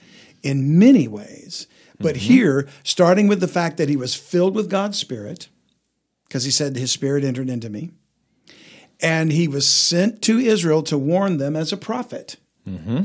[0.43, 1.67] in many ways.
[1.99, 2.33] But mm-hmm.
[2.33, 5.49] here, starting with the fact that he was filled with God's Spirit,
[6.29, 7.91] because he said, His Spirit entered into me,
[9.01, 12.37] and he was sent to Israel to warn them as a prophet.
[12.67, 13.05] Mm-hmm.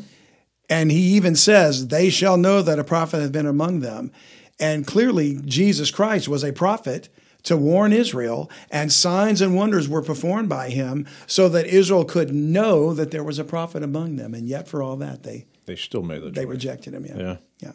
[0.70, 4.12] And he even says, They shall know that a prophet hath been among them.
[4.60, 7.10] And clearly, Jesus Christ was a prophet
[7.44, 12.34] to warn Israel, and signs and wonders were performed by him so that Israel could
[12.34, 14.34] know that there was a prophet among them.
[14.34, 17.06] And yet, for all that, they, They still made the they rejected him.
[17.06, 17.18] Yeah.
[17.18, 17.38] Yeah.
[17.60, 17.72] Yeah.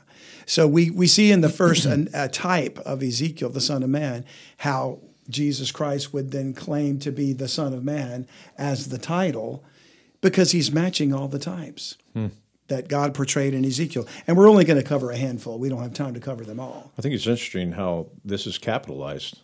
[0.46, 3.90] So we, we see in the first an, a type of Ezekiel, the Son of
[3.90, 4.24] Man,
[4.58, 4.98] how
[5.28, 8.26] Jesus Christ would then claim to be the Son of Man
[8.58, 9.64] as the title
[10.20, 12.28] because he's matching all the types hmm.
[12.68, 14.06] that God portrayed in Ezekiel.
[14.26, 15.58] And we're only going to cover a handful.
[15.58, 16.92] We don't have time to cover them all.
[16.98, 19.40] I think it's interesting how this is capitalized.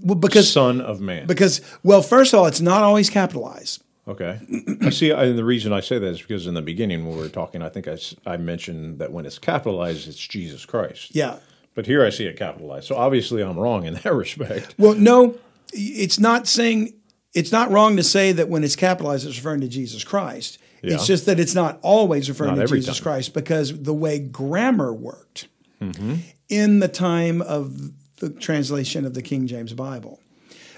[0.00, 1.26] Well, because, Son of Man.
[1.26, 3.82] because, well, first of all, it's not always capitalized.
[4.08, 4.40] Okay.
[4.82, 5.10] I see.
[5.12, 7.62] And the reason I say that is because in the beginning when we were talking,
[7.62, 7.86] I think
[8.26, 11.14] I mentioned that when it's capitalized, it's Jesus Christ.
[11.14, 11.38] Yeah.
[11.74, 12.86] But here I see it capitalized.
[12.88, 14.74] So obviously I'm wrong in that respect.
[14.76, 15.36] Well, no,
[15.72, 16.94] it's not saying
[17.32, 20.58] it's not wrong to say that when it's capitalized, it's referring to Jesus Christ.
[20.82, 20.94] Yeah.
[20.94, 23.04] It's just that it's not always referring Not to Jesus time.
[23.04, 25.46] Christ because the way grammar worked
[25.80, 26.14] Mm-hmm.
[26.48, 27.90] in the time of
[28.22, 30.20] the translation of the King James Bible,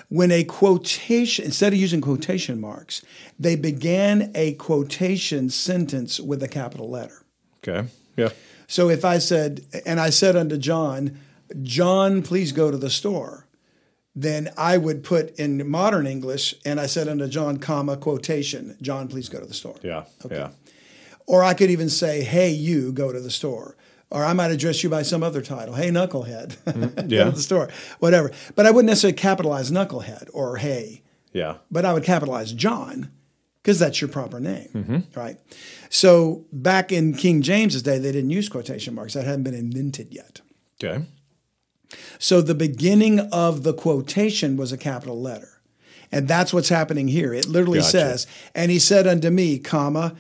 [0.09, 3.03] when a quotation, instead of using quotation marks,
[3.39, 7.23] they began a quotation sentence with a capital letter.
[7.59, 7.89] Okay.
[8.17, 8.31] Yeah.
[8.67, 11.19] So if I said, and I said unto John,
[11.63, 13.47] John, please go to the store,
[14.17, 19.09] then I would put in modern English, and I said unto John, comma, quotation, John,
[19.09, 19.77] please go to the store.
[19.83, 20.05] Yeah.
[20.31, 20.51] Yeah.
[21.27, 23.77] Or I could even say, hey, you go to the store.
[24.15, 25.75] Or I might address you by some other title.
[25.75, 27.11] Hey, knucklehead, Mm-hmm.
[27.11, 27.31] yeah.
[27.31, 28.31] the store, whatever.
[28.55, 31.57] But I wouldn't necessarily capitalize knucklehead or hey Yeah.
[31.71, 33.11] but I would capitalize John
[33.63, 35.19] because that's your proper name, Mm-hmm.
[35.19, 35.39] right?
[35.91, 39.15] So back in King James's day, they didn't use quotation marks.
[39.15, 40.41] That hadn't been invented yet.
[40.83, 41.05] Okay.
[42.19, 45.61] So the beginning of the quotation was a capital letter.
[46.13, 47.35] And that's what's happening here.
[47.35, 47.91] It literally Gotcha.
[47.91, 50.15] says, and he said unto me, comma,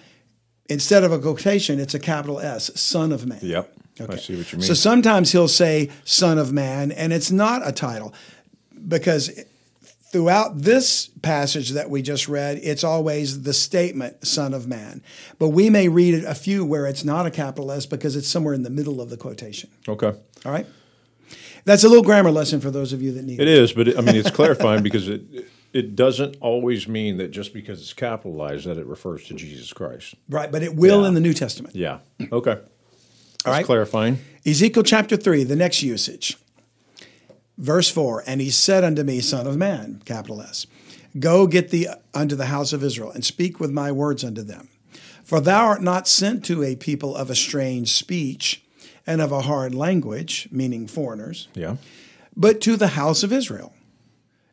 [0.68, 3.38] instead of a quotation, it's a capital S, son of man.
[3.42, 3.73] Yep.
[4.00, 4.66] I see what you mean.
[4.66, 8.12] So sometimes he'll say son of man, and it's not a title
[8.88, 9.30] because
[10.10, 15.02] throughout this passage that we just read, it's always the statement son of man.
[15.38, 18.54] But we may read a few where it's not a capital S because it's somewhere
[18.54, 19.70] in the middle of the quotation.
[19.88, 20.12] okay.
[20.44, 20.66] All right?
[21.64, 23.98] That's a little grammar lesson for those of you that need It is, but it,
[23.98, 25.22] I mean, it's clarifying because it
[25.72, 30.14] it doesn't always mean that just because it's capitalized that it refers to Jesus Christ.
[30.28, 31.08] Right, but it will Yeah.
[31.08, 31.74] in the New Testament.
[31.74, 31.98] Yeah.
[32.30, 32.58] Okay.
[33.46, 33.64] All right?
[33.64, 34.18] clarifying.
[34.46, 36.36] Ezekiel chapter 3, the next usage.
[37.58, 40.66] Verse 4 And he said unto me, Son of man, capital S,
[41.18, 44.68] go get thee unto the house of Israel, and speak with my words unto them.
[45.22, 48.62] For thou art not sent to a people of a strange speech
[49.06, 51.76] and of a hard language, meaning foreigners, Yeah.
[52.36, 53.72] but to the house of Israel.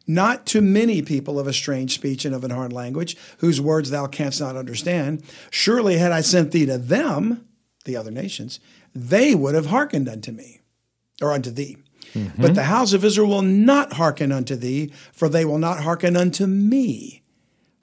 [0.07, 3.89] Not to many people of a strange speech and of an hard language, whose words
[3.91, 5.23] thou canst not understand.
[5.51, 7.45] Surely had I sent thee to them,
[7.85, 8.59] the other nations,
[8.93, 10.61] they would have hearkened unto me,
[11.21, 11.77] or unto thee.
[12.13, 12.53] But mm-hmm.
[12.53, 16.45] the house of Israel will not hearken unto thee, for they will not hearken unto
[16.45, 17.23] me.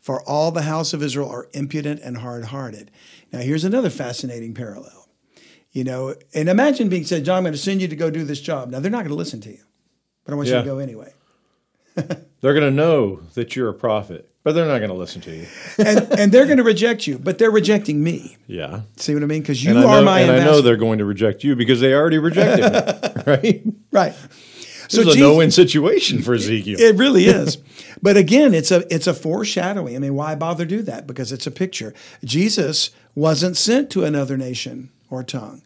[0.01, 2.91] For all the house of Israel are impudent and hard hearted.
[3.33, 5.09] Now, here's another fascinating parallel.
[5.71, 8.25] You know, and imagine being said, John, I'm going to send you to go do
[8.25, 8.71] this job.
[8.71, 9.63] Now, they're not going to listen to you,
[10.25, 11.13] but I want you to go anyway.
[12.41, 15.35] They're going to know that you're a prophet But they're not going to listen to
[15.35, 15.47] you.
[15.79, 18.37] and, and they're going to reject you, but they're rejecting me.
[18.47, 18.83] Yeah.
[18.97, 19.43] See what I mean?
[19.43, 21.81] Because you And are know, my and I know they're going to reject you because
[21.81, 23.23] they already rejected me.
[23.27, 23.63] Right?
[23.93, 24.15] right.
[24.89, 26.81] So it's a no-win situation for Ezekiel.
[26.81, 27.59] It really is.
[28.01, 29.95] but again, it's a it's a foreshadowing.
[29.95, 31.07] I mean, why bother do that?
[31.07, 31.93] Because it's a picture.
[32.25, 35.61] Jesus wasn't sent to another nation or tongue.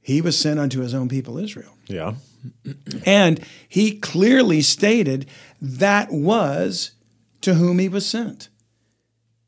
[0.00, 1.76] He was sent unto his own people Israel.
[1.86, 2.14] yeah.
[3.04, 5.26] And he clearly stated
[5.60, 6.92] that was
[7.46, 8.48] to whom he was sent.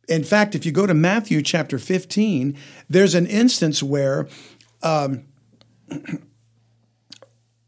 [0.09, 2.57] In fact, if you go to Matthew chapter 15,
[2.89, 4.29] there's an instance where
[4.85, 5.25] um,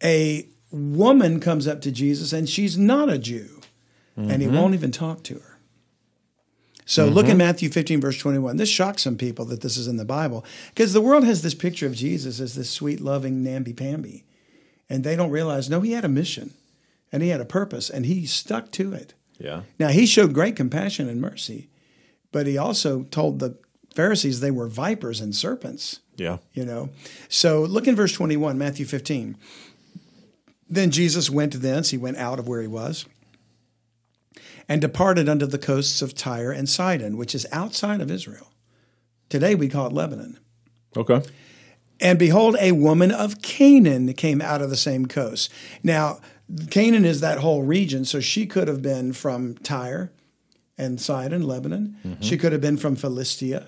[0.05, 3.61] a woman comes up to Jesus and she's not a Jew,
[4.17, 5.59] and he won't even talk to her.
[6.85, 8.57] So look in Matthew 15, verse 21.
[8.57, 11.55] This shocks some people that this is in the Bible because the world has this
[11.55, 14.25] picture of Jesus as this sweet, loving, namby-pamby.
[14.89, 16.55] And they don't realize, no, he had a mission
[17.11, 19.15] and he had a purpose and he stuck to it.
[19.41, 19.63] Yeah.
[19.79, 21.69] Now, he showed great compassion and mercy,
[22.31, 23.57] but he also told the
[23.95, 26.39] Pharisees they were vipers and serpents, Yeah.
[26.53, 26.91] you know.
[27.29, 29.37] So look in verse 21, Matthew 15.
[30.69, 33.07] Then Jesus went thence, he went out of where he was,
[34.69, 38.53] and departed unto the coasts of Tyre and Sidon, which is outside of Israel.
[39.29, 40.39] Today we call it Lebanon.
[40.97, 41.23] Okay.
[42.01, 45.51] And behold, a woman of Canaan came out of the same coast.
[45.83, 46.21] Now,
[46.71, 50.13] Canaan is that whole region, so she could have been from Tyre
[50.77, 51.97] and Sidon, Lebanon.
[52.05, 52.23] Mm-hmm.
[52.23, 53.67] She could have been from Philistia,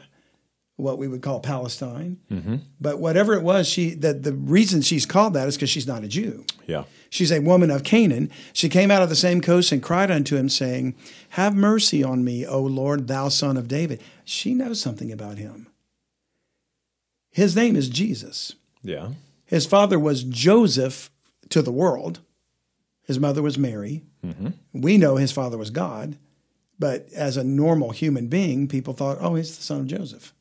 [0.77, 2.19] what we would call Palestine.
[2.31, 2.57] Mm-hmm.
[2.81, 6.05] But whatever it was, she that the reason she's called that is because she's not
[6.05, 6.45] a Jew.
[6.67, 6.85] Yeah.
[7.11, 8.31] She's a woman of Canaan.
[8.55, 10.95] She came out of the same coast and cried unto him, saying,
[11.31, 14.03] Have mercy on me, O Lord, thou son of David.
[14.25, 15.67] She knows something about him.
[17.31, 18.55] His name is Jesus.
[18.83, 19.11] Yeah.
[19.45, 21.11] His father was Joseph
[21.51, 22.21] to the world.
[23.13, 24.05] His mother was Mary.
[24.25, 24.49] Mm-hmm.
[24.73, 26.17] We know his father was God,
[26.79, 30.33] but as a normal human being, people thought, "Oh, he's the son of Joseph."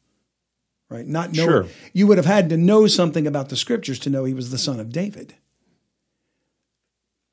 [0.90, 1.06] Right?
[1.06, 1.66] Not know Sure.
[1.92, 4.58] you would have had to know something about the scriptures to know he was the
[4.58, 5.36] son of David.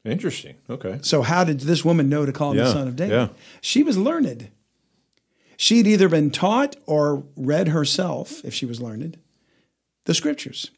[0.04, 0.56] Interesting.
[0.70, 0.98] Okay.
[1.02, 3.14] So how did this woman know to call him the son of David?
[3.14, 3.28] yeah.
[3.60, 4.48] She was learned.
[5.56, 9.18] She'd either been taught or read herself, if she was learned,
[10.04, 10.70] the scriptures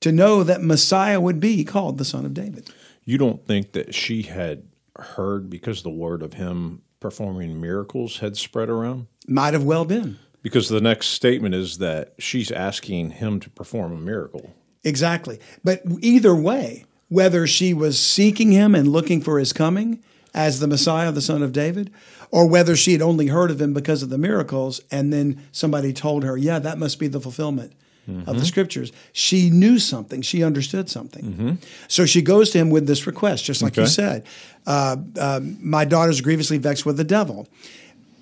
[0.00, 2.70] to know that Messiah would be called the son of David.
[3.06, 4.64] You don't think that she had
[4.98, 9.06] heard because the word of him performing miracles had spread around?
[9.28, 10.18] Might have well been.
[10.42, 14.52] Because the next statement is that she's asking him to perform a miracle.
[14.82, 15.38] Exactly.
[15.62, 20.02] But either way, whether she was seeking him and looking for his coming
[20.34, 21.92] as the Messiah, the son of David,
[22.32, 25.92] or whether she had only heard of him because of the miracles and then somebody
[25.92, 27.72] told her, yeah, that must be the fulfillment
[28.08, 28.92] of the scriptures.
[29.12, 31.58] She knew something, she understood something.
[31.88, 34.24] So she goes to him with this request, just like you said.
[34.66, 37.48] Uh, um, my daughter's grievously vexed with the devil.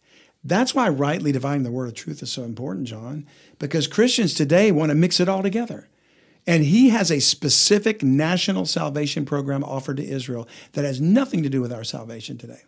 [0.43, 3.25] That's why rightly dividing the word of truth is so important, John,
[3.57, 5.87] because Christians today want to mix it all together.
[6.47, 11.49] And he has a specific national salvation program offered to Israel that has nothing to
[11.49, 12.61] do with our salvation today.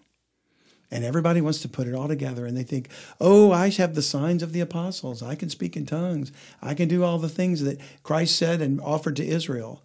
[0.92, 2.90] And everybody wants to put it all together and they think,
[3.22, 5.24] oh, I have the signs of the apostles.
[5.24, 6.32] I can speak in tongues.
[6.62, 9.84] I can do all the things that Christ said and offered to Israel.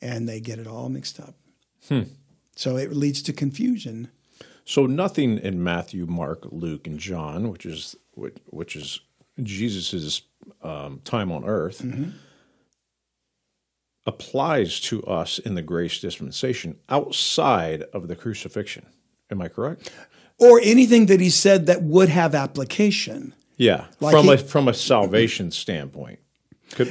[0.00, 1.34] And they get it all mixed up.
[2.56, 4.08] So it leads to confusion
[4.64, 9.00] So nothing in Matthew, Mark, Luke, and John, which is which, which is
[9.42, 10.22] Jesus's
[10.62, 12.10] um, time on earth, Mm-hmm.
[14.06, 18.86] Applies to us in the grace dispensation outside of the crucifixion.
[19.30, 19.90] Am I correct?
[20.38, 23.34] Or anything that he said that would have application.
[23.56, 26.18] Yeah, Like from he- a from a salvation standpoint,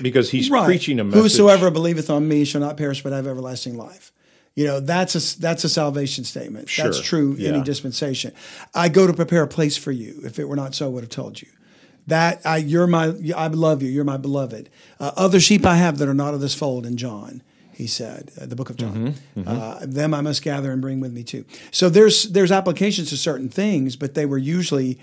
[0.02, 1.22] because he's preaching a message.
[1.22, 4.12] Whosoever believeth on me shall not perish but have everlasting life.
[4.56, 6.70] You know, that's a that's a salvation statement.
[6.78, 7.04] That's Sure.
[7.04, 8.32] true any dispensation.
[8.74, 10.22] I go to prepare a place for you.
[10.24, 11.50] If it were not so, I would have told you.
[12.08, 13.90] That I, you're my, I love you.
[13.90, 14.70] You're my beloved.
[15.00, 16.86] Uh, other sheep I have that are not of this fold.
[16.86, 17.42] In John,
[17.74, 19.16] he said, uh, the book of John.
[19.38, 21.46] Mm-hmm, Uh, them I must gather and bring with me too.
[21.72, 25.00] So there's there's applications to certain things, but they were usually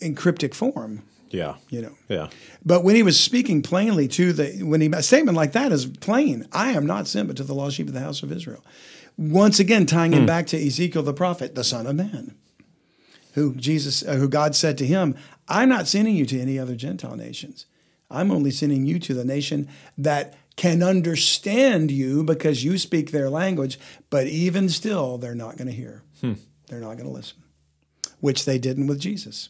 [0.00, 1.02] in cryptic form.
[1.30, 1.96] Yeah, You know.
[2.10, 2.28] yeah,
[2.62, 5.86] But when he was speaking plainly to the, when he, a statement like that is
[5.86, 8.62] plain, I am not sent but to the lost sheep of the house of Israel.
[9.16, 12.34] Once again, tying him back to Ezekiel the prophet, the son of man,
[13.32, 15.16] who Jesus, uh, who God said to him,
[15.48, 17.66] I'm not sending you to any other Gentile nations.
[18.10, 23.30] I'm only sending you to the nation that can understand you because you speak their
[23.30, 23.78] language,
[24.10, 26.02] but even still, they're not going to hear.
[26.20, 26.34] Hmm.
[26.68, 27.38] They're not going to listen,
[28.20, 29.48] which they didn't with Jesus.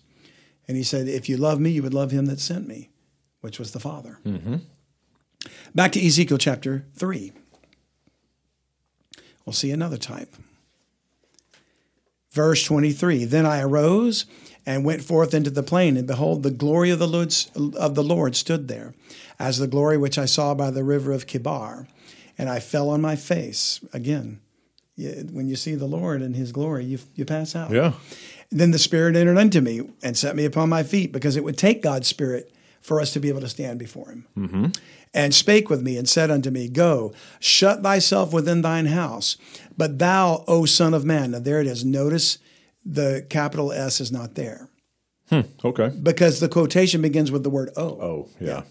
[0.68, 2.90] And he said, If you love me, you would love him that sent me,
[3.40, 4.18] which was the Father.
[4.24, 4.56] Mm-hmm.
[5.74, 7.32] Back to Ezekiel chapter 3.
[9.44, 10.34] We'll see another type.
[12.30, 14.24] Verse 23 Then I arose
[14.64, 17.34] and went forth into the plain, and behold, the glory of the Lord,
[17.76, 18.94] of the Lord stood there,
[19.38, 21.86] as the glory which I saw by the river of Chebar.
[22.38, 23.80] And I fell on my face.
[23.92, 24.40] Again,
[24.96, 27.70] when you see the Lord and his glory, you, you pass out.
[27.70, 27.92] yeah.
[28.50, 31.58] Then the Spirit entered unto me and set me upon my feet, because it would
[31.58, 34.26] take God's Spirit for us to be able to stand before Him.
[34.36, 34.66] Mm-hmm.
[35.14, 39.36] And spake with me and said unto me, Go, shut thyself within thine house.
[39.76, 41.84] But thou, O Son of Man, now there it is.
[41.84, 42.38] Notice
[42.84, 44.68] the capital S is not there
[45.28, 45.90] hmm, Okay.
[46.02, 47.82] because the quotation begins with the word O.
[47.84, 48.62] Oh, yeah.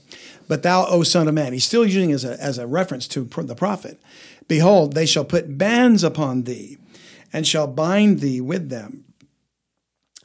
[0.47, 3.07] But thou, O Son of Man, he's still using it as a, as a reference
[3.09, 4.01] to the prophet.
[4.47, 6.77] Behold, they shall put bands upon thee,
[7.31, 9.05] and shall bind thee with them.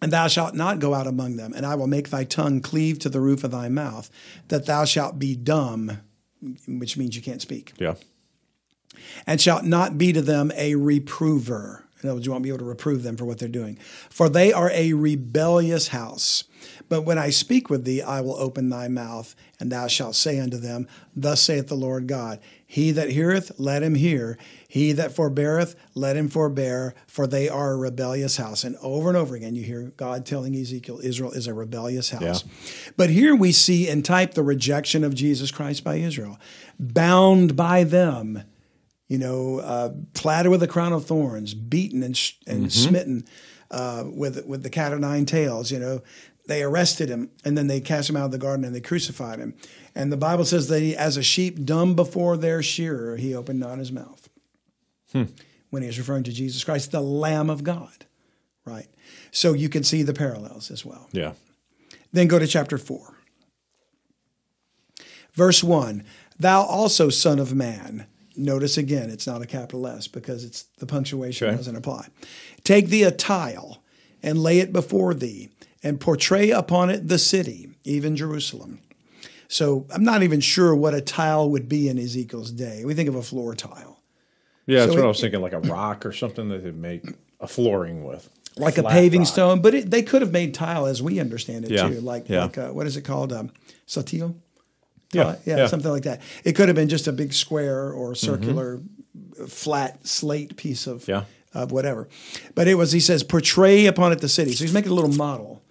[0.02, 2.98] And thou shalt not go out among them, and I will make thy tongue cleave
[3.00, 4.10] to the roof of thy mouth,
[4.48, 6.00] that thou shalt be dumb,
[6.66, 7.94] which means you can't speak, Yeah.
[9.26, 11.84] and shalt not be to them a reprover.
[12.06, 13.76] In other words, you won't be able to reprove them for what they're doing.
[14.08, 16.44] For they are a rebellious house.
[16.88, 20.38] But when I speak with thee, I will open thy mouth, and thou shalt say
[20.38, 24.38] unto them, Thus saith the Lord God He that heareth, let him hear.
[24.68, 28.62] He that forbeareth, let him forbear, for they are a rebellious house.
[28.64, 32.44] And over and over again, you hear God telling Ezekiel, Israel is a rebellious house.
[32.96, 36.38] But here we see in type the rejection of Jesus Christ by Israel,
[36.78, 38.42] bound by them
[39.08, 43.24] you know, uh, platted with a crown of thorns, beaten and, sh- and smitten
[43.70, 45.70] uh, with with the cat o' nine tails.
[45.70, 46.02] You know,
[46.46, 49.38] they arrested him and then they cast him out of the garden and they crucified
[49.38, 49.54] him.
[49.94, 53.60] And the Bible says that he, as a sheep dumb before their shearer, he opened
[53.60, 54.28] not his mouth.
[55.70, 58.04] When he is referring to Jesus Christ, the Lamb of God,
[58.64, 58.86] right?
[59.30, 61.08] So you can see the parallels as well.
[61.12, 61.32] Yeah.
[62.12, 63.14] Then go to chapter 4.
[65.32, 66.04] Verse 1
[66.38, 68.06] Thou also, Son of Man.
[68.36, 71.56] Notice again, it's not a capital S because it's the punctuation Okay.
[71.56, 72.08] doesn't apply.
[72.64, 73.82] Take thee a tile
[74.22, 75.50] and lay it before thee,
[75.82, 78.80] and portray upon it the city, even Jerusalem.
[79.48, 82.84] So I'm not even sure what a tile would be in Ezekiel's day.
[82.84, 84.00] We think of a floor tile,
[84.66, 86.76] Yeah, that's So what it- I was thinking, like a rock or something that they'd
[86.76, 87.04] make
[87.40, 88.28] a flooring with.
[88.58, 89.28] like a paving rock.
[89.28, 91.88] stone, but it, they could have made tile as we understand it Yeah.
[91.88, 92.00] too.
[92.00, 92.44] Like, Yeah.
[92.44, 93.32] like uh, what is it called?
[93.32, 93.50] Um,
[93.86, 94.34] satile?
[95.12, 95.66] Yeah, Uh, yeah, yeah.
[95.68, 96.20] something like that.
[96.44, 98.26] It could have been just a big square or Mm-hmm.
[98.26, 98.80] circular,
[99.48, 101.24] flat slate piece of Yeah.
[101.54, 102.08] of whatever.
[102.54, 104.52] But it was he says portray upon it the city.
[104.52, 105.62] So he's making a little model,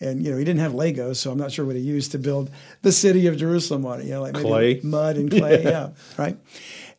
[0.00, 2.18] and you know he didn't have Legos, so I'm not sure what he used to
[2.18, 2.50] build
[2.82, 4.04] the city of Jerusalem on it.
[4.06, 4.80] You know, like maybe Clay.
[4.82, 5.62] mud and clay.
[5.62, 6.36] yeah, right.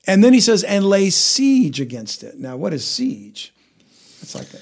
[0.08, 2.38] And then he says and lay siege against it.
[2.40, 3.54] Now, what is siege?
[4.22, 4.58] It's like a,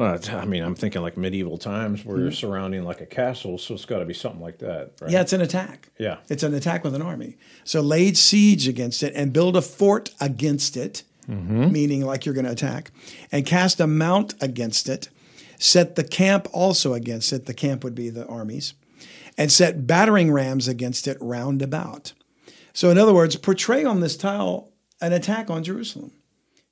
[0.00, 2.22] Well, I mean, I'm thinking like medieval times where Mm-hmm.
[2.24, 5.10] you're surrounding like a castle, so it's got to be something like that, right?
[5.10, 5.90] Yeah, it's an attack.
[5.98, 6.16] Yeah.
[6.30, 7.36] It's an attack with an army.
[7.64, 12.46] So laid siege against it and build a fort against it, meaning like you're going
[12.46, 12.90] to attack,
[13.30, 15.10] and cast a mount against it,
[15.58, 17.44] set the camp also against it.
[17.46, 18.72] The camp would be the armies,
[19.36, 22.14] and set battering rams against it round about.
[22.72, 26.12] So, in other words, portray on this tile an attack on Jerusalem.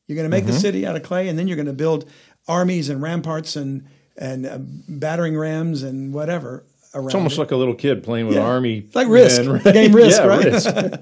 [0.07, 2.11] You're going to make the city out of clay, and then you're going to build
[2.49, 3.87] armies and ramparts and
[4.17, 7.07] and uh, battering rams and whatever around.
[7.07, 7.41] It's almost it.
[7.41, 8.43] like a little kid playing with Yeah.
[8.43, 8.89] army.
[8.95, 9.45] Like Risk.
[9.45, 10.45] men, The game Risk, yeah, right?
[10.45, 10.75] Risk.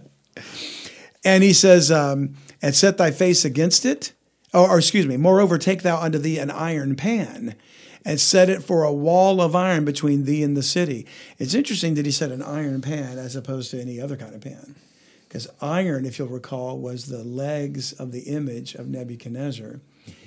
[1.24, 4.12] And he says, um, and set thy face against it.
[4.54, 7.56] or, or excuse me, moreover, take thou unto thee an iron pan
[8.04, 11.04] and set it for a wall of iron between thee and the city.
[11.38, 14.40] It's interesting that he said an iron pan as opposed to any other kind of
[14.40, 14.76] pan.
[15.26, 19.80] Because iron, if you'll recall, was the legs of the image of Nebuchadnezzar.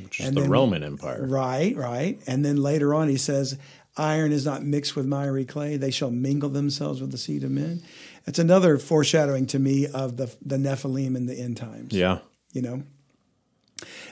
[0.03, 1.25] Which is the Roman Empire.
[1.25, 2.19] Right, right.
[2.27, 3.57] And then later on, he says,
[3.97, 5.77] Iron is not mixed with miry clay.
[5.77, 7.81] They shall mingle themselves with the seed of men.
[8.25, 11.93] That's another foreshadowing to me of the, the Nephilim in the end times.
[11.93, 12.19] Yeah.
[12.53, 12.83] You know?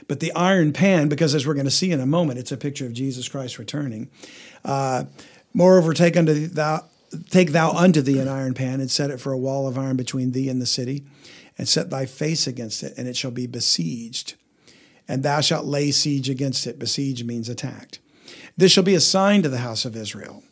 [0.06, 2.56] But the iron pan, because as we're going to see in a moment, it's a
[2.56, 4.10] picture of Jesus Christ returning.
[4.64, 5.04] Uh,
[5.54, 6.84] Moreover, take unto thou
[7.30, 9.96] take thou unto thee an iron pan and set it for a wall of iron
[9.96, 11.04] between thee and the city,
[11.56, 14.34] and set thy face against it, and it shall be besieged.
[15.08, 16.78] And thou shalt lay siege against it.
[16.78, 17.98] Besiege means attacked.
[18.56, 20.42] This shall be a sign to the house of Israel.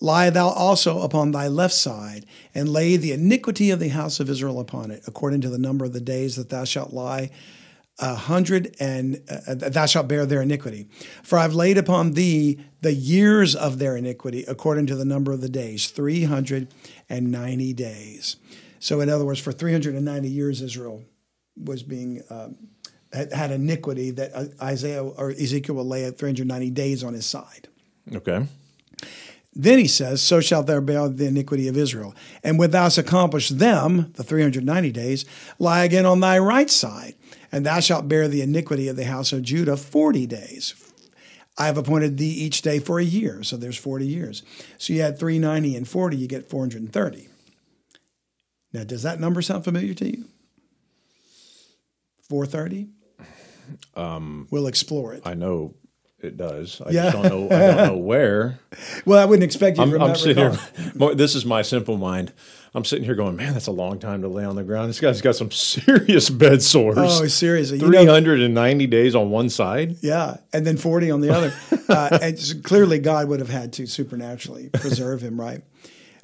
[0.00, 4.28] Lie thou also upon thy left side, and lay the iniquity of the house of
[4.28, 7.30] Israel upon it, according to the number of the days that thou shalt lie
[7.98, 10.88] a hundred and uh, thou shalt bear their iniquity.
[11.22, 15.40] For I've laid upon thee the years of their iniquity according to the number of
[15.40, 18.36] the days, 390 days.
[18.78, 21.04] So, in other words, for 390 years, Israel
[21.56, 22.56] was being, um,
[23.12, 27.26] had, had iniquity that uh, Isaiah or Ezekiel will lay at 390 days on his
[27.26, 27.68] side.
[28.14, 28.46] Okay.
[29.54, 32.14] Then he says, So shalt thou bear the iniquity of Israel.
[32.44, 35.24] And when thou hast accomplished them, the 390 days,
[35.58, 37.14] lie again on thy right side,
[37.50, 40.74] and thou shalt bear the iniquity of the house of Judah 40 days.
[41.58, 43.42] I have appointed thee each day for a year.
[43.42, 44.42] So there's 40 years.
[44.76, 47.28] So you add 390 and 40, you get 430.
[48.74, 50.24] Now, does that number sound familiar to you?
[52.28, 52.88] 430?
[53.94, 55.22] Um, we'll explore it.
[55.24, 55.74] I know
[56.20, 56.80] it does.
[56.84, 57.10] I Yeah.
[57.10, 57.56] just don't know.
[57.56, 58.58] I don't know where.
[59.06, 60.18] Well, I wouldn't expect you I'm, to I'm remember.
[60.18, 60.66] sitting recall.
[60.76, 60.92] here.
[60.96, 62.32] mo- This is my simple mind.
[62.74, 64.90] I'm sitting here going, man, that's a long time to lay on the ground.
[64.90, 66.98] This guy's got some serious bed sores.
[66.98, 67.78] Oh, seriously.
[67.78, 69.96] You know- 390 days on one side.
[70.02, 71.52] Yeah, and then 40 on the other.
[71.88, 75.62] uh, and clearly, God would have had to supernaturally preserve him, right?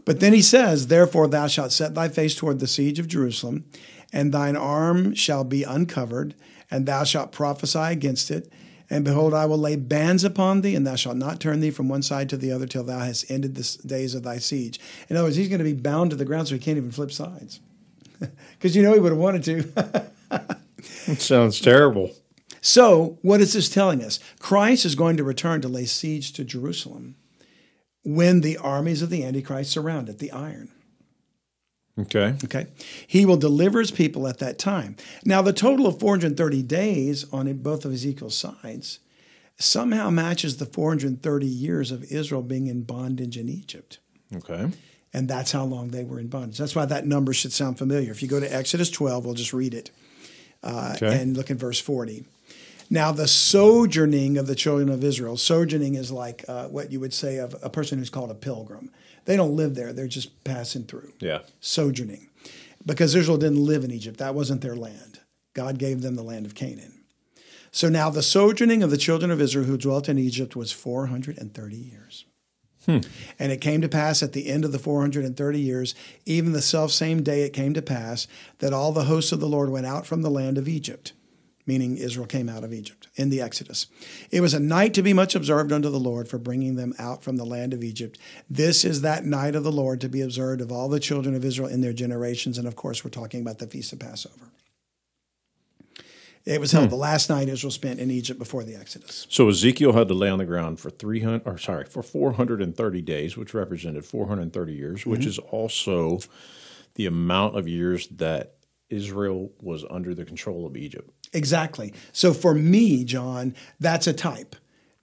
[0.05, 3.65] But then he says, Therefore, thou shalt set thy face toward the siege of Jerusalem,
[4.13, 6.35] and thine arm shall be uncovered,
[6.73, 8.51] and thou shalt prophesy against it.
[8.91, 11.89] And behold, I will lay bands upon thee, and thou shalt not turn thee from
[11.89, 14.81] one side to the other till thou hast ended the days of thy siege.
[15.09, 16.91] In other words, he's going to be bound to the ground so he can't even
[16.91, 17.61] flip sides.
[18.53, 20.11] Because you know he would have wanted to.
[21.07, 22.11] It sounds terrible.
[22.61, 24.19] So, what is this telling us?
[24.41, 27.17] Christ is going to return to lay siege to Jerusalem
[28.05, 30.71] when the armies of the Antichrist surround it, the iron.
[31.99, 32.35] Okay.
[32.45, 32.67] Okay.
[33.07, 34.97] He will deliver his people at that time.
[35.25, 38.99] Now, the total of 430 days on both of Ezekiel's sides
[39.59, 43.99] somehow matches the 430 years of Israel being in bondage in Egypt.
[44.35, 44.71] Okay.
[45.13, 46.57] And that's how long they were in bondage.
[46.57, 48.11] That's why that number should sound familiar.
[48.11, 49.91] If you go to Exodus 12, we'll just read it
[50.63, 51.21] uh, Okay.
[51.21, 52.25] and look at verse 40.
[52.89, 57.13] Now, the sojourning of the children of Israel, sojourning is like uh, what you would
[57.15, 58.91] say of a person who's called a pilgrim.
[59.25, 61.13] They don't live there, they're just passing through.
[61.21, 61.41] Yeah.
[61.61, 62.29] Sojourning.
[62.85, 65.21] Because Israel didn't live in Egypt, that wasn't their land.
[65.55, 67.05] God gave them the land of Canaan.
[67.71, 71.77] So now the sojourning of the children of Israel who dwelt in Egypt was 430
[71.77, 72.27] years.
[72.87, 72.99] Hmm.
[73.39, 75.95] And it came to pass at the end of the 430 years,
[76.27, 78.27] even the self same day it came to pass,
[78.59, 81.13] that all the hosts of the Lord went out from the land of Egypt,
[81.67, 83.87] meaning Israel came out of Egypt in the Exodus.
[84.31, 87.23] It was a night to be much observed unto the Lord for bringing them out
[87.23, 88.19] from the land of Egypt.
[88.51, 91.45] This is that night of the Lord to be observed of all the children of
[91.45, 92.59] Israel in their generations.
[92.59, 94.53] And of course, we're talking about the Feast of Passover.
[96.45, 96.91] It was held hmm.
[96.91, 99.27] the last night Israel spent in Egypt before the Exodus.
[99.31, 103.37] So Ezekiel had to lay on the ground for 300 or sorry, for 430 days,
[103.37, 105.29] which represented 430 years, which mm-hmm.
[105.29, 106.19] is also
[106.95, 108.57] the amount of years that
[108.93, 111.11] Israel was under the control of Egypt.
[111.33, 111.95] Exactly.
[112.13, 114.55] So for me, John, that's a type.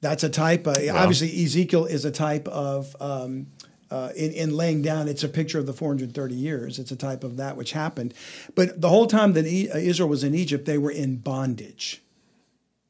[0.02, 0.68] That's a type.
[0.68, 2.96] Uh, Obviously, Ezekiel is a type of.
[3.02, 3.48] Um,
[3.92, 6.78] uh, in, in laying down, it's a picture of the 430 years.
[6.78, 8.14] It's a type of that which happened.
[8.54, 12.00] But the whole time that e- Israel was in Egypt, they were in bondage.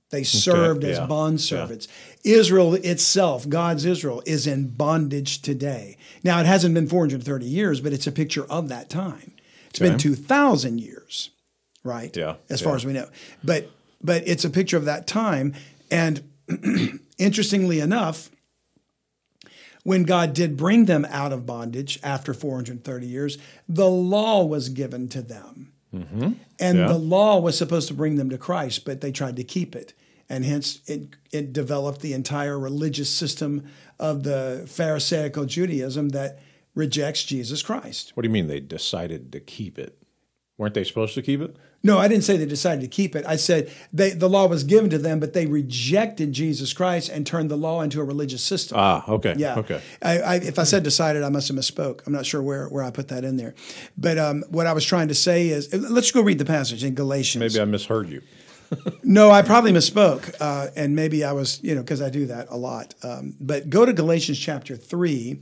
[0.10, 1.88] They served as yeah, bond servants.
[2.26, 5.98] Israel itself, God's Israel, is in bondage today.
[6.22, 9.32] Now, it hasn't been 430 years, but it's a picture of that time.
[9.70, 10.00] It's been Okay.
[10.04, 11.30] 2,000 years,
[11.84, 12.16] right?
[12.16, 13.10] Yeah, As far as we know.
[13.44, 13.70] But
[14.02, 15.54] but it's a picture of that time.
[15.92, 16.24] And
[17.18, 18.30] interestingly enough,
[19.84, 25.08] when God did bring them out of bondage after 430 years, the law was given
[25.10, 25.74] to them.
[25.94, 26.32] Mm-hmm.
[26.60, 26.88] And Yeah.
[26.88, 29.94] the law was supposed to bring them to Christ, but they tried to keep it.
[30.30, 33.64] And hence it, it developed the entire religious system
[34.00, 36.40] of the Pharisaical Judaism that
[36.80, 38.12] rejects Jesus Christ.
[38.16, 40.02] What do you mean they decided to keep it?
[40.58, 41.56] Weren't they supposed to keep it?
[41.82, 43.26] No, I didn't say they decided to keep it.
[43.26, 47.26] I said they, the law was given to them, but they rejected Jesus Christ and
[47.26, 48.78] turned the law into a religious system.
[48.78, 49.36] Ah, okay.
[49.38, 49.60] Yeah.
[49.60, 49.82] Okay.
[50.02, 52.06] I, I, if I said decided, I must have misspoke.
[52.06, 53.56] I'm not sure where, where I put that in there.
[53.98, 56.96] But um, what I was trying to say is let's go read the passage in
[56.96, 57.54] Galatians.
[57.54, 58.22] Maybe I misheard you.
[59.04, 60.36] No, I probably misspoke.
[60.40, 62.94] Uh, and maybe I was, you know, because I do that a lot.
[63.02, 65.40] Um, but go to Galatians chapter 3,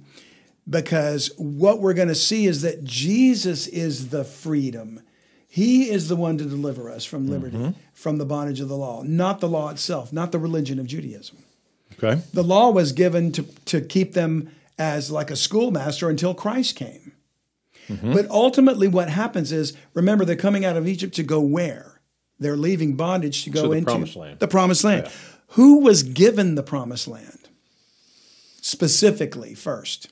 [0.69, 5.01] because what we're going to see is that Jesus is the freedom.
[5.47, 7.79] He is the one to deliver us from liberty, mm-hmm.
[7.93, 11.37] from the bondage of the law, not the law itself, not the religion of Judaism.
[11.93, 12.21] Okay.
[12.33, 17.13] The law was given to, to keep them as like a schoolmaster until Christ came.
[17.87, 18.13] Mm-hmm.
[18.13, 22.01] But ultimately, what happens is remember, they're coming out of Egypt to go where?
[22.39, 24.39] They're leaving bondage to go To the into promised land.
[24.39, 25.05] the promised land.
[25.05, 25.11] Yeah.
[25.51, 27.49] Who was given the promised land?
[28.61, 30.11] Specifically, first.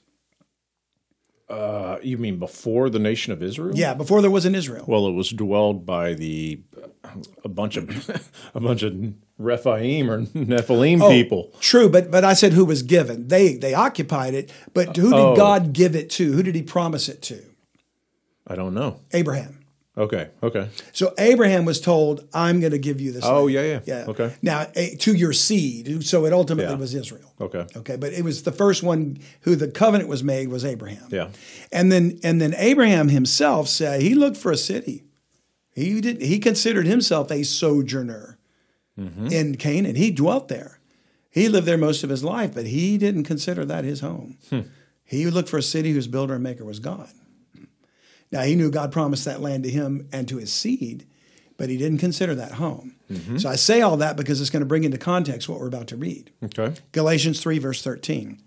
[1.47, 3.75] Uh, you mean before the nation of Israel?
[3.75, 4.83] Yeah, before there was an Israel.
[4.87, 6.61] Well, it was dwelled by the
[7.43, 8.09] a bunch of
[8.55, 8.95] a bunch of
[9.37, 11.51] Rephaim or Nephilim Oh, people.
[11.59, 13.27] True, but but I said who was given.
[13.27, 15.35] They they occupied it, but who did Oh.
[15.35, 16.31] God give it to?
[16.33, 17.43] Who did he promise it to?
[18.47, 19.01] I don't know.
[19.13, 19.59] Abraham.
[19.97, 20.29] Okay.
[20.43, 20.69] Okay.
[20.91, 23.79] So Abraham was told, "I'm going to give you this." Oh, land." yeah, yeah.
[23.85, 24.05] yeah.
[24.09, 24.33] Okay.
[24.41, 24.65] Now
[24.99, 26.05] to your seed.
[26.05, 26.77] So it ultimately Yeah.
[26.79, 27.33] was Israel.
[27.39, 27.65] Okay.
[27.77, 31.07] Okay, but it was the first one who the covenant was made was Abraham.
[31.09, 31.29] Yeah.
[31.71, 35.03] And then and then Abraham himself said he looked for a city.
[35.73, 38.37] He did he considered himself a sojourner
[38.97, 39.27] Mm-hmm.
[39.27, 39.95] in Canaan.
[39.97, 40.79] He dwelt there.
[41.29, 44.37] He lived there most of his life, but he didn't consider that his home.
[44.49, 44.61] Hmm.
[45.03, 47.09] He looked for a city whose builder and maker was God.
[48.31, 51.05] Now he knew God promised that land to him and to his seed,
[51.57, 52.95] but he didn't consider that home.
[53.11, 53.37] Mm-hmm.
[53.37, 55.87] So I say all that because it's going to bring into context what we're about
[55.87, 56.31] to read.
[56.43, 56.73] Okay.
[56.91, 58.41] Galatians 3, verse 13.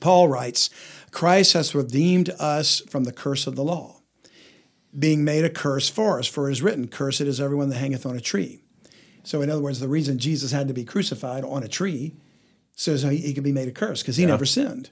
[0.00, 0.70] Paul writes,
[1.10, 4.00] Christ has redeemed us from the curse of the law,
[4.98, 8.04] being made a curse for us, for it is written, Cursed is everyone that hangeth
[8.04, 8.60] on a tree.
[9.24, 12.14] So, in other words, the reason Jesus had to be crucified on a tree
[12.76, 14.90] so so he, he could be made a curse because he never sinned.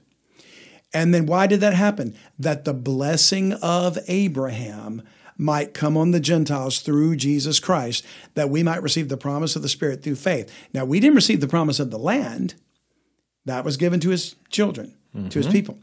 [0.95, 2.15] And then why did that happen?
[2.39, 5.03] That the blessing of Abraham
[5.37, 9.61] might come on the Gentiles through Jesus Christ, that we might receive the promise of
[9.61, 10.49] the Spirit through faith.
[10.73, 12.55] Now, we didn't receive the promise of the land,
[13.43, 14.95] that was given to his children,
[15.29, 15.77] to his people.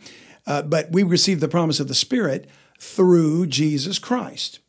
[0.46, 2.48] Uh, but we received the promise of the Spirit
[2.80, 4.60] through Jesus Christ.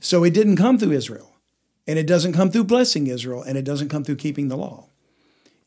[0.00, 1.32] So it didn't come through Israel,
[1.86, 4.88] and it doesn't come through blessing Israel, and it doesn't come through keeping the law.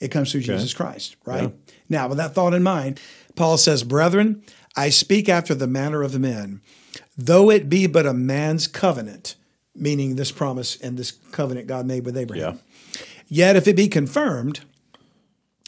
[0.04, 1.54] It comes through Jesus Christ, right?
[1.88, 3.00] Now, with that thought in mind,
[3.36, 4.44] Paul says, Brethren,
[4.76, 6.62] I speak after the manner of men,
[7.18, 9.36] though it be but a man's covenant,
[9.74, 12.60] meaning this promise and this covenant God made with Abraham.
[13.28, 14.60] Yet if it be confirmed,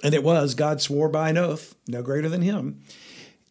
[0.03, 2.81] and it was, God swore by an oath, no greater than him,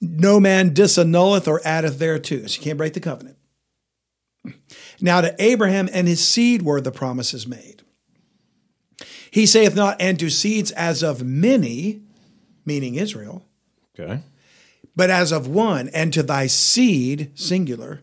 [0.03, 2.47] no man disannulleth or addeth thereto.
[2.47, 3.39] So you can't break the covenant.
[5.01, 7.74] Now to Abraham and his seed were the promises made.
[9.35, 12.03] He saith not, and to seeds as of many,
[12.65, 13.45] meaning Israel,
[13.99, 14.21] Okay.
[14.95, 18.03] but as of one, and to thy seed, singular,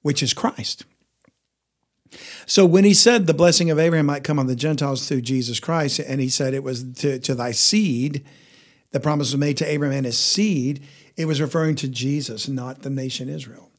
[0.00, 0.86] which is Christ.
[2.46, 5.60] So when he said the blessing of Abraham might come on the Gentiles through Jesus
[5.60, 8.24] Christ, and he said it was to, to thy seed,
[8.92, 10.82] the promise was made to Abraham and his seed,
[11.18, 13.70] it was referring to Jesus, not the nation Israel,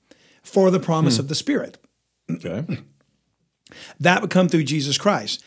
[0.43, 1.22] for the promise hmm.
[1.22, 1.80] of the Spirit.
[2.30, 2.66] Okay.
[4.00, 5.43] That would come through Jesus Christ.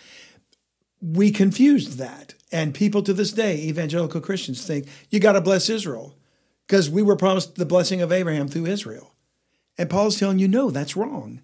[1.01, 2.34] We confused that.
[2.51, 6.14] And people to this day, evangelical Christians, think you got to bless Israel
[6.66, 9.14] because we were promised the blessing of Abraham through Israel.
[9.76, 11.40] And Paul's telling you, no, that's wrong.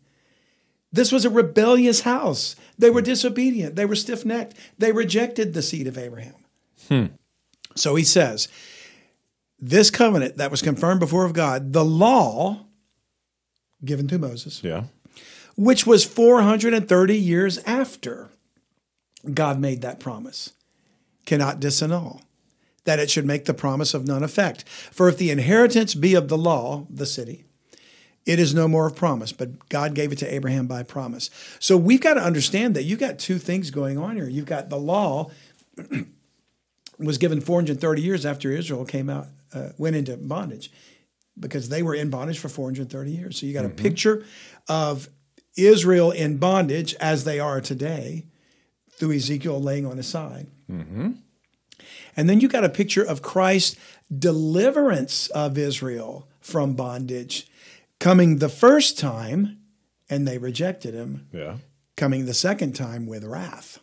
[0.92, 2.56] This was a rebellious house.
[2.78, 3.76] They were disobedient.
[3.76, 4.54] They were stiff necked.
[4.78, 6.34] They rejected the seed of Abraham.
[6.88, 7.06] Hmm.
[7.74, 8.48] So he says,
[9.58, 12.66] this covenant that was confirmed before of God, the law
[13.84, 14.84] given to Moses, Yeah.
[15.56, 18.30] which was 430 years after
[19.32, 20.52] God made that promise,
[21.24, 22.20] cannot disannul,
[22.84, 24.68] that it should make the promise of none effect.
[24.68, 27.44] For if the inheritance be of the law, the city,
[28.26, 31.30] it is no more of promise, but God gave it to Abraham by promise.
[31.58, 34.28] So we've got to understand that you've got two things going on here.
[34.28, 35.30] You've got the law
[36.98, 40.70] was given 430 years after Israel came out, uh, went into bondage,
[41.38, 43.40] because they were in bondage for 430 years.
[43.40, 44.24] So you got a picture
[44.68, 45.08] of
[45.56, 48.26] Israel in bondage as they are today
[49.04, 50.46] through Ezekiel laying on his side.
[50.70, 51.10] Mm-hmm.
[52.16, 53.76] And then you got a picture of Christ's
[54.16, 57.46] deliverance of Israel from bondage
[58.00, 59.58] coming the first time,
[60.08, 61.56] and they rejected him, Yeah.
[61.98, 63.78] coming the second time with wrath.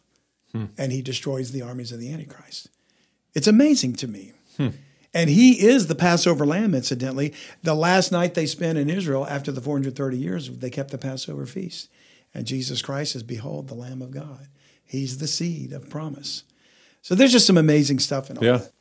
[0.54, 0.66] Hmm.
[0.78, 2.70] And he destroys the armies of the Antichrist.
[3.36, 4.34] It's amazing to me.
[4.58, 4.70] Hmm.
[5.14, 7.34] And he is the Passover lamb, incidentally.
[7.62, 11.46] The last night they spent in Israel after the 430 years, they kept the Passover
[11.46, 11.90] feast.
[12.34, 14.48] And Jesus Christ is, behold, the Lamb of God.
[14.92, 16.44] He's the seed of promise.
[17.02, 18.58] So there's just some amazing stuff in all Yeah.
[18.58, 18.72] that.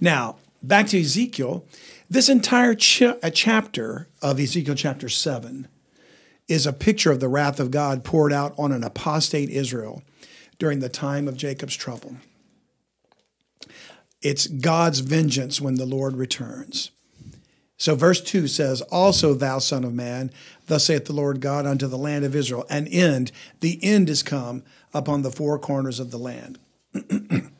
[0.00, 1.66] Now, back to Ezekiel.
[2.08, 5.68] This entire ch- a chapter of Ezekiel chapter 7
[6.48, 10.02] is a picture of the wrath of God poured out on an apostate Israel
[10.58, 12.16] during the time of Jacob's trouble.
[14.22, 16.92] It's God's vengeance when the Lord returns.
[17.76, 20.30] So, verse 2 says, Also, thou son of man,
[20.66, 24.22] thus saith the Lord God unto the land of Israel, an end, the end is
[24.22, 24.62] come
[24.94, 26.58] upon the four corners of the land.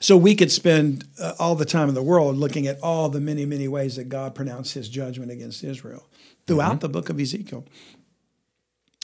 [0.00, 3.20] so, we could spend uh, all the time in the world looking at all the
[3.20, 6.06] many, many ways that God pronounced his judgment against Israel
[6.46, 7.64] throughout the book of Ezekiel.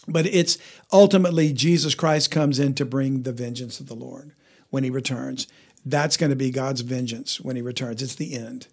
[0.06, 0.58] But it's
[0.92, 4.32] ultimately Jesus Christ comes in to bring the vengeance of the Lord
[4.70, 5.46] when he returns.
[5.84, 8.02] That's going to be God's vengeance when he returns.
[8.02, 8.66] It's the end.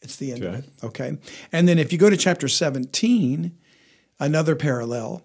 [0.00, 0.64] It's the end of it.
[0.82, 1.18] Okay.
[1.52, 3.56] And then if you go to chapter 17,
[4.18, 5.22] another parallel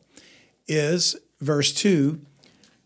[0.68, 2.20] is verse 2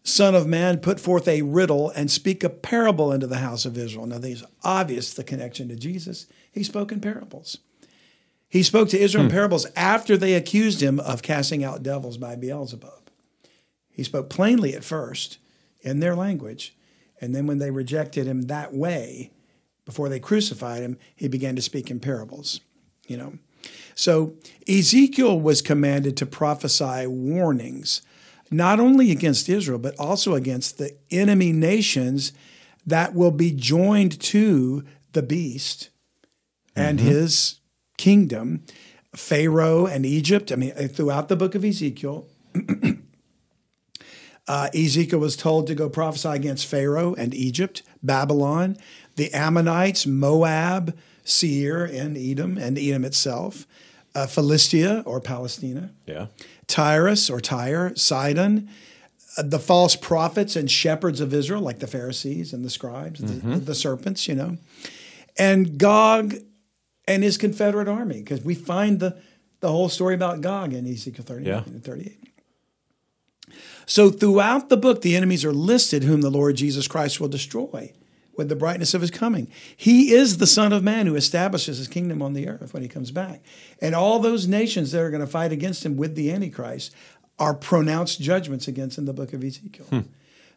[0.08, 3.78] Son of man, put forth a riddle and speak a parable into the house of
[3.78, 4.06] Israel.
[4.06, 6.28] Now, there's obvious the connection to Jesus.
[6.50, 7.58] He spoke in parables.
[8.48, 9.36] He spoke to Israel in hmm.
[9.36, 13.10] parables after they accused him of casting out devils by Beelzebub.
[13.92, 15.40] He spoke plainly at first
[15.82, 16.74] in their language,
[17.20, 19.32] and then when they rejected him that way,
[19.84, 22.62] before they crucified him, he began to speak in parables.
[23.08, 23.34] You know,
[23.94, 24.36] so
[24.70, 28.02] Ezekiel was commanded to prophesy warnings,
[28.52, 32.34] not only against Israel but also against the enemy nations
[32.86, 34.84] that will be joined to
[35.14, 35.90] the beast
[36.76, 37.60] and his
[37.98, 38.64] kingdom,
[39.16, 40.52] Pharaoh and Egypt.
[40.52, 42.28] I mean, throughout the book of Ezekiel,
[44.48, 48.78] uh, Ezekiel was told to go prophesy against Pharaoh and Egypt, Babylon,
[49.16, 53.66] the Ammonites, Moab, Seir and Edom, and Edom itself,
[54.16, 56.28] uh, Philistia or Palestina, Yeah.
[56.68, 58.70] Tyrus or Tyre, Sidon,
[59.38, 63.58] uh, the false prophets and shepherds of Israel, like the Pharisees and the scribes, the,
[63.60, 64.58] the serpents, you know,
[65.38, 66.36] and Gog
[67.08, 69.18] and his Confederate army, because we find the,
[69.62, 71.64] the whole story about Gog in Ezekiel 39 Yeah.
[71.66, 72.18] and 38.
[73.86, 77.94] So throughout the book, the enemies are listed whom the Lord Jesus Christ will destroy
[78.38, 79.48] with the brightness of his coming.
[79.76, 82.90] He is the Son of Man who establishes his kingdom on the earth when he
[82.90, 83.42] comes back.
[83.82, 86.94] And all those nations that are going to fight against him with the Antichrist
[87.40, 89.86] are pronounced judgments against in the book of Ezekiel.
[89.88, 90.00] Hmm.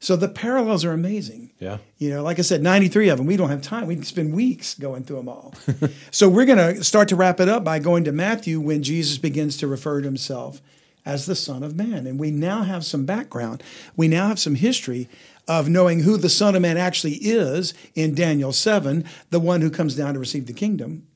[0.03, 1.51] So the parallels are amazing.
[1.59, 1.77] Yeah.
[1.99, 3.27] You know, like I said, 93 of them.
[3.27, 3.87] We don't have time.
[3.87, 5.53] We can spend weeks going through them all.
[6.11, 9.19] so we're going to start to wrap it up by going to Matthew when Jesus
[9.19, 10.63] begins to refer to himself
[11.05, 12.07] as the Son of Man.
[12.07, 13.63] And we now have some background.
[13.95, 15.07] We now have some history
[15.49, 19.71] of knowing who the Son of Man actually is in Daniel 7, the one who
[19.71, 21.07] comes down to receive the kingdom.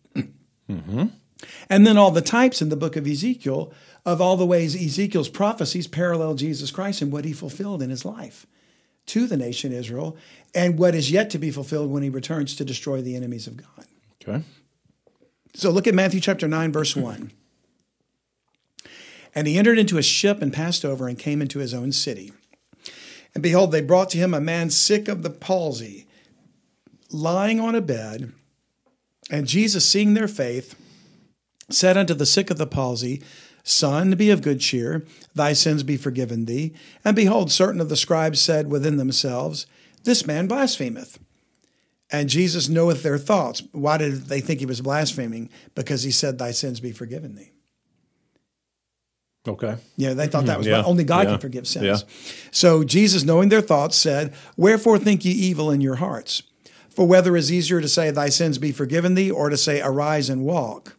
[0.69, 1.07] Mm-hmm.
[1.69, 3.73] And then all the types in the book of Ezekiel
[4.05, 8.05] of all the ways Ezekiel's prophecies parallel Jesus Christ and what he fulfilled in his
[8.05, 8.47] life
[9.07, 10.17] to the nation Israel
[10.55, 13.57] and what is yet to be fulfilled when he returns to destroy the enemies of
[13.57, 13.87] God.
[14.23, 14.43] Okay.
[15.55, 17.33] So look at Matthew chapter 9, verse 1.
[19.37, 22.33] And he entered into a ship and passed over and came into his own city.
[23.35, 26.07] And behold, they brought to him a man sick of the palsy,
[27.11, 28.33] lying on a bed.
[29.31, 30.77] And Jesus, seeing their faith,
[31.71, 33.23] said unto the sick of the palsy,
[33.65, 36.75] Son, be of good cheer, thy sins be forgiven thee.
[37.05, 39.67] And behold, certain of the scribes said within themselves,
[40.05, 41.19] This man blasphemeth.
[42.11, 43.63] And Jesus knoweth their thoughts.
[43.73, 45.49] Why did they think he was blaspheming?
[45.75, 47.54] Because he said, Thy sins be forgiven thee.
[49.47, 49.77] Okay.
[49.97, 51.85] Yeah, they thought that was mm, Yeah, only God yeah, can forgive sins.
[51.85, 51.97] yeah.
[52.51, 56.43] So Jesus, knowing their thoughts, said, Wherefore think ye evil in your hearts?
[56.89, 60.31] For whether is easier to say, Thy sins be forgiven thee, or to say, Arise
[60.31, 60.97] and walk?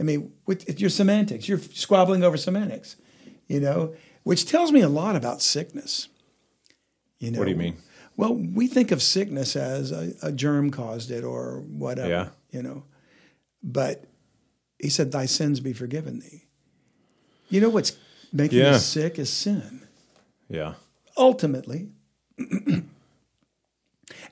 [0.00, 1.48] I mean, with, it's your semantics.
[1.48, 2.96] You're squabbling over semantics,
[3.46, 6.08] you know, which tells me a lot about sickness.
[7.18, 7.76] You know, What do you mean?
[8.16, 12.28] Well, we think of sickness as a, a germ caused it or whatever, Yeah.
[12.50, 12.84] you know.
[13.62, 14.04] But
[14.78, 16.44] he said, Thy sins be forgiven thee.
[17.48, 17.96] You know what's
[18.32, 18.72] making Yeah.
[18.72, 19.82] us sick is sin,
[20.48, 20.74] Yeah.
[21.16, 21.88] ultimately.
[22.38, 22.86] and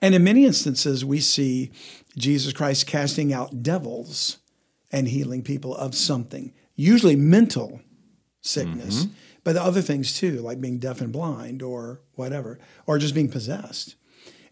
[0.00, 1.70] in many instances, we see
[2.16, 4.38] Jesus Christ casting out devils
[4.92, 7.80] and healing people of something, usually mental
[8.40, 9.12] sickness, mm-hmm.
[9.42, 13.96] but other things too, like being deaf and blind or whatever, or just being possessed.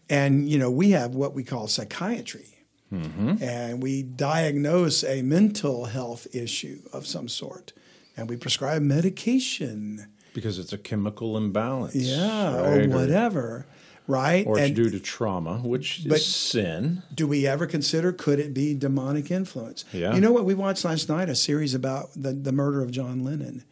[0.09, 2.47] And, you know, we have what we call psychiatry.
[2.91, 3.43] Mm-hmm.
[3.43, 7.73] And we diagnose a mental health issue of some sort.
[8.15, 10.07] And we prescribe medication.
[10.33, 11.95] Because it's a chemical imbalance.
[11.95, 12.85] Yeah, right?
[12.85, 13.65] or whatever.
[14.07, 14.45] right?
[14.45, 17.03] Or it's And due to trauma, which But- is sin.
[17.13, 19.85] do we ever consider could it be demonic influence?
[19.93, 20.13] Yeah.
[20.13, 20.45] You know what?
[20.45, 23.63] We watched last night a series about the, the murder of John Lennon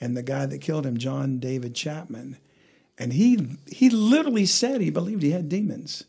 [0.00, 2.36] and the guy that killed him, John David Chapman.
[2.98, 6.04] And he he literally said he believed he had demons.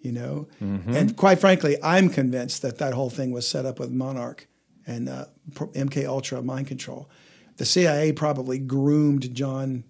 [0.00, 0.46] You know?
[0.60, 4.46] And quite frankly, I'm convinced that that whole thing was set up with Monarch
[4.86, 7.08] and uh, MK Ultra mind control.
[7.56, 9.84] The CIA probably groomed John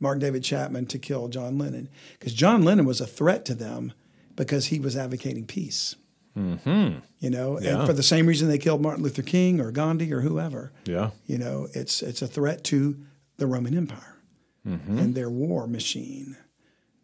[0.00, 1.88] Mark David Chapman to kill John Lennon
[2.18, 3.92] because John Lennon was a threat to them
[4.34, 5.94] because he was advocating peace.
[6.36, 6.98] Mm-hmm.
[7.20, 7.78] You know, Yeah.
[7.78, 10.72] and for the same reason they killed Martin Luther King or Gandhi or whoever.
[10.84, 11.10] Yeah.
[11.26, 12.96] You know, it's it's a threat to
[13.38, 14.16] the Roman Empire
[14.64, 16.36] and their war machine,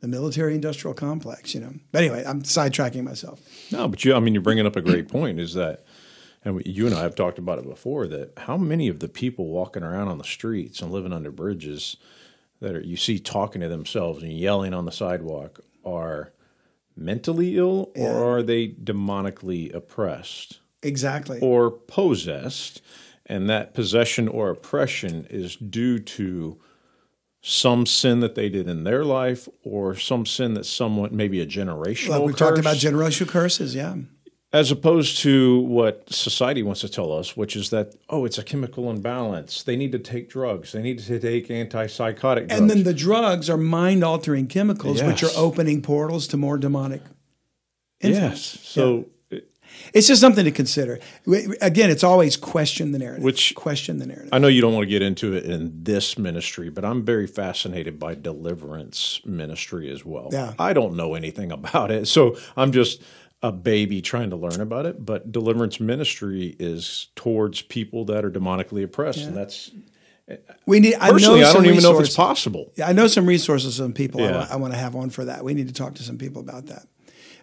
[0.01, 1.55] the military-industrial complex.
[1.55, 1.75] You know.
[1.93, 3.41] But anyway, I'm sidetracking myself.
[3.71, 5.85] No, but you, I mean, you're bringing up a great point is that,
[6.45, 9.09] and we, you and I have talked about it before, that how many of the
[9.09, 11.97] people walking around on the streets and living under bridges
[12.61, 16.33] that are, you see talking to themselves and yelling on the sidewalk are
[16.97, 21.39] mentally ill or are they demonically oppressed Exactly.
[21.41, 22.83] or possessed?
[23.27, 26.61] And that possession or oppression is due to
[27.41, 31.47] some sin that they did in their life or some sin that someone, maybe a
[31.47, 33.75] generational like we talked about curse generational curses.
[33.75, 33.97] Yeah.
[34.53, 38.43] As opposed to what society wants to tell us, which is that oh, it's a
[38.43, 39.63] chemical imbalance.
[39.63, 40.73] They need to take drugs.
[40.73, 42.53] They need to take antipsychotic drugs.
[42.61, 47.03] And then the drugs are mind altering chemicals, which are opening portals to more demonic
[48.01, 48.57] influence.
[48.57, 49.07] yes, so
[49.95, 51.01] It's just something to consider.
[51.63, 53.25] Again, it's always question the narrative.
[53.25, 54.29] Which- question the narrative.
[54.31, 57.27] I know you don't want to get into it in this ministry, but I'm very
[57.27, 60.29] fascinated by deliverance ministry as well.
[60.31, 60.53] Yeah.
[60.59, 63.03] I don't know anything about it, so I'm just
[63.43, 65.05] a baby trying to learn about it.
[65.05, 69.71] But deliverance ministry is towards people that are demonically oppressed, and that's
[70.67, 70.95] we need.
[70.95, 72.73] I personally, I, some don't even know if it's possible.
[72.77, 74.37] Yeah, I know some resources, some people I Yeah.
[74.39, 75.45] wa- I, want to have on for that.
[75.45, 76.87] We need to talk to some people about that.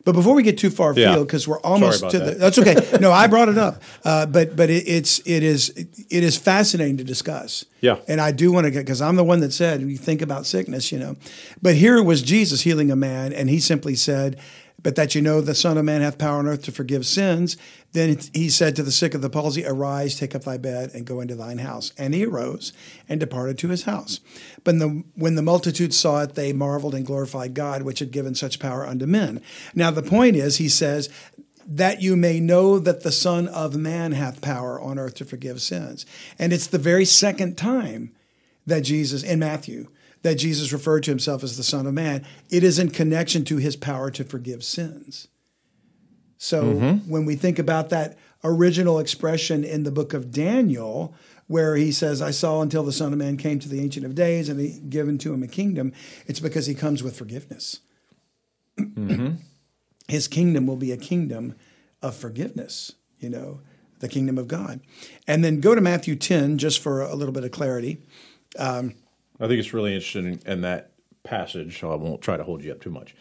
[0.05, 1.11] But before we get too far Yeah.
[1.11, 2.31] afield, because we're almost to the.
[2.31, 2.75] That's okay.
[3.01, 6.97] No, I brought it up, uh, but but it, it's it is it is fascinating
[6.97, 7.65] to discuss.
[7.81, 7.97] Yeah.
[8.07, 10.45] and I do want to get because I'm the one that said you think about
[10.45, 11.15] sickness, you know.
[11.61, 14.39] But here was Jesus healing a man, and he simply said,
[14.81, 17.57] "But that you know, the Son of Man hath power on earth to forgive sins."
[17.91, 21.07] Then he said to the sick of the palsy, Arise, take up thy bed, and
[21.07, 21.91] go into thine house.
[21.97, 22.71] And he arose
[23.07, 24.19] and departed to his house.
[24.63, 28.35] But the, when the multitude saw it, they marveled and glorified God, which had given
[28.35, 29.41] such power unto men.
[29.73, 31.09] Now, the point is, he says,
[31.65, 35.61] that you may know that the Son of Man hath power on earth to forgive
[35.61, 36.05] sins.
[36.39, 38.11] And it's the very second time
[38.65, 39.87] that Jesus, in Matthew,
[40.21, 42.25] that Jesus referred to himself as the Son of Man.
[42.49, 45.27] It is in connection to his power to forgive sins.
[46.37, 47.09] So mm-hmm.
[47.09, 51.13] when we think about that original expression in the book of Daniel,
[51.47, 54.15] where he says, I saw until the Son of Man came to the Ancient of
[54.15, 55.93] Days and he given to him a kingdom,
[56.27, 57.79] it's because he comes with forgiveness.
[58.77, 59.35] Mm-hmm.
[60.07, 61.55] His kingdom will be a kingdom
[62.01, 63.59] of forgiveness, you know,
[63.99, 64.79] the kingdom of God.
[65.27, 68.01] And then go to Matthew 10 just for a little bit of clarity.
[68.57, 68.95] Um,
[69.39, 70.91] I think it's really interesting in, that
[71.23, 71.79] passage.
[71.79, 73.15] So I won't try to hold you up too much,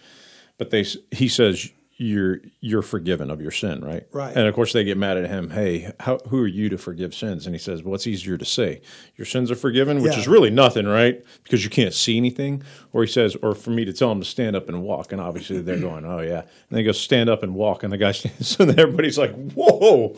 [0.56, 4.06] but they he says you're you're forgiven of your sin, right?
[4.12, 4.34] Right.
[4.36, 5.50] And of course they get mad at him.
[5.50, 7.44] Hey, how, who are you to forgive sins?
[7.44, 8.80] And he says, well, what's easier to say?
[9.16, 10.20] Your sins are forgiven, which Yeah.
[10.20, 11.24] is really nothing, right?
[11.42, 12.62] Because you can't see anything.
[12.92, 15.20] Or he says, or for me to tell him to stand up and walk, and
[15.20, 16.42] obviously they're going, oh yeah.
[16.42, 18.60] And they go stand up and walk, and the guy stands.
[18.60, 20.16] and everybody's like, whoa.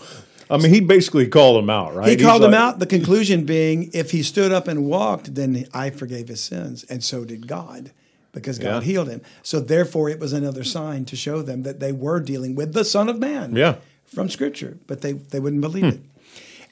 [0.51, 2.09] I mean, he basically called him out, right?
[2.09, 2.79] He He's called him out.
[2.81, 7.03] The conclusion being, if he stood up and walked, then I forgave his sins, and
[7.05, 7.93] so did God,
[8.33, 8.87] because God Yeah.
[8.91, 9.21] healed him.
[9.43, 12.85] So therefore, it was another sign to show them that they were dealing with the
[12.85, 13.55] Son of Man.
[13.55, 13.77] Yeah.
[14.07, 16.01] from Scripture, but they they wouldn't believe it.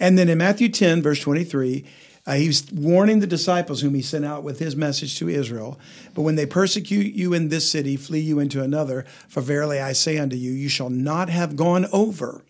[0.00, 1.84] And then in Matthew ten, verse twenty three.
[2.26, 5.78] Uh, he was warning the disciples whom he sent out with his message to Israel.
[6.12, 9.06] But when they persecute you in this city, flee you into another.
[9.28, 12.42] For verily I say unto you, you shall not have gone over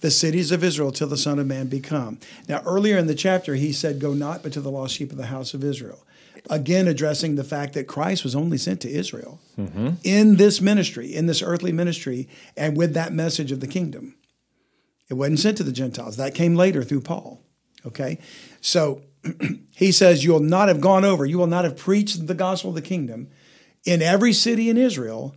[0.00, 2.18] the cities of Israel till the Son of Man be come.
[2.48, 5.18] Now, earlier in the chapter, he said, Go not but to the lost sheep of
[5.18, 6.04] the house of Israel.
[6.48, 9.90] Again, addressing the fact that Christ was only sent to Israel mm-hmm.
[10.04, 14.14] in this ministry, in this earthly ministry, and with that message of the kingdom.
[15.10, 16.16] It wasn't sent to the Gentiles.
[16.16, 17.42] That came later through Paul.
[17.84, 18.18] Okay?
[18.60, 19.02] So
[19.76, 22.76] he says, You'll not have gone over, you will not have preached the gospel of
[22.76, 23.28] the kingdom
[23.84, 25.34] in every city in Israel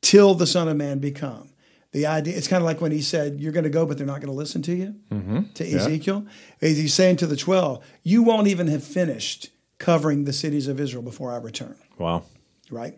[0.00, 1.51] till the Son of Man be come.
[1.92, 4.06] The idea, it's kind of like when he said, You're going to go, but they're
[4.06, 5.42] not going to listen to you, mm-hmm.
[5.54, 6.26] to Ezekiel.
[6.60, 11.02] He's saying to the 12, You won't even have finished covering the cities of Israel
[11.02, 12.22] before I return Wow.
[12.70, 12.94] right?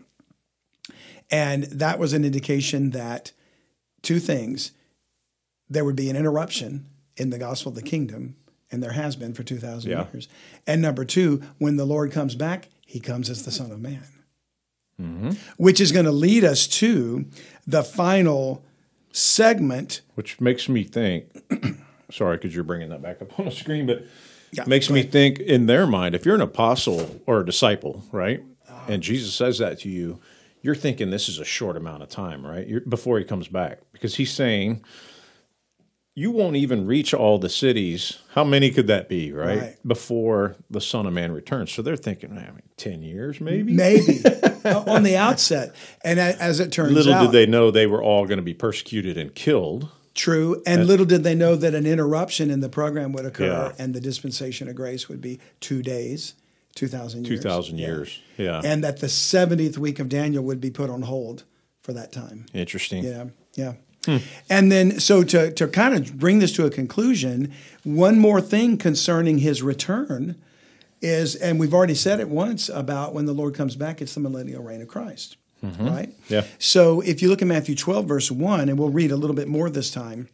[1.30, 3.32] And that was an indication that
[4.02, 4.72] two things
[5.68, 6.86] there would be an interruption
[7.16, 8.36] in the gospel of the kingdom,
[8.70, 10.06] and there has been for 2,000 Yeah.
[10.12, 10.28] years.
[10.66, 14.04] And number two, when the Lord comes back, he comes as the Son of Man.
[15.02, 15.30] Mm-hmm.
[15.56, 17.24] which is going to lead us to
[17.66, 18.62] the final
[19.14, 20.02] segment.
[20.14, 21.26] Which makes me think.
[22.10, 24.04] sorry, because you're bringing that back up on the screen, but
[24.52, 25.12] Yeah, makes me ahead.
[25.12, 28.40] think in their mind, if you're an apostle or a disciple, right,
[28.88, 29.04] and ah.
[29.04, 30.20] Jesus says that to you,
[30.62, 32.66] you're thinking this is a short amount of time, right?
[32.66, 34.82] You're, before he comes back, because he's saying
[36.14, 38.18] you won't even reach all the cities.
[38.34, 39.58] How many could that be, right?
[39.60, 39.76] Right.
[39.86, 41.72] Before the Son of Man returns.
[41.72, 43.72] So they're thinking, I mean, ten years, maybe.
[43.72, 44.20] Maybe
[44.64, 48.02] uh, on the outset, and as it turns Little out, did they know they were
[48.02, 49.90] all going to be persecuted and killed.
[50.14, 50.62] True.
[50.64, 53.84] And little did they know that an interruption in the program would occur Yeah.
[53.84, 56.34] and the dispensation of grace would be two days,
[56.76, 57.28] 2,000 years.
[57.40, 57.86] Two thousand Yeah.
[57.88, 58.20] years.
[58.38, 58.60] Yeah.
[58.64, 61.42] And that the 70th week of Daniel would be put on hold
[61.82, 62.46] for that time.
[62.54, 63.02] Interesting.
[63.02, 63.24] Yeah,
[63.56, 63.72] yeah.
[64.50, 67.52] And then, so to, to kind of bring this to a conclusion,
[67.82, 70.36] one more thing concerning his return
[71.00, 74.20] is, and we've already said it once about when the Lord comes back, it's the
[74.20, 75.86] millennial reign of Christ, mm-hmm.
[75.86, 76.14] right?
[76.28, 76.44] Yeah.
[76.58, 79.48] So if you look at Matthew 12, verse 1, and we'll read a little bit
[79.48, 80.28] more this time.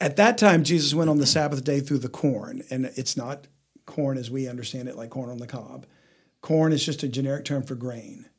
[0.00, 3.46] At that time, Jesus went on the Sabbath day through the corn, and it's not
[3.84, 5.84] corn as we understand it, like corn on the cob.
[6.40, 8.29] Corn is just a generic term for grain.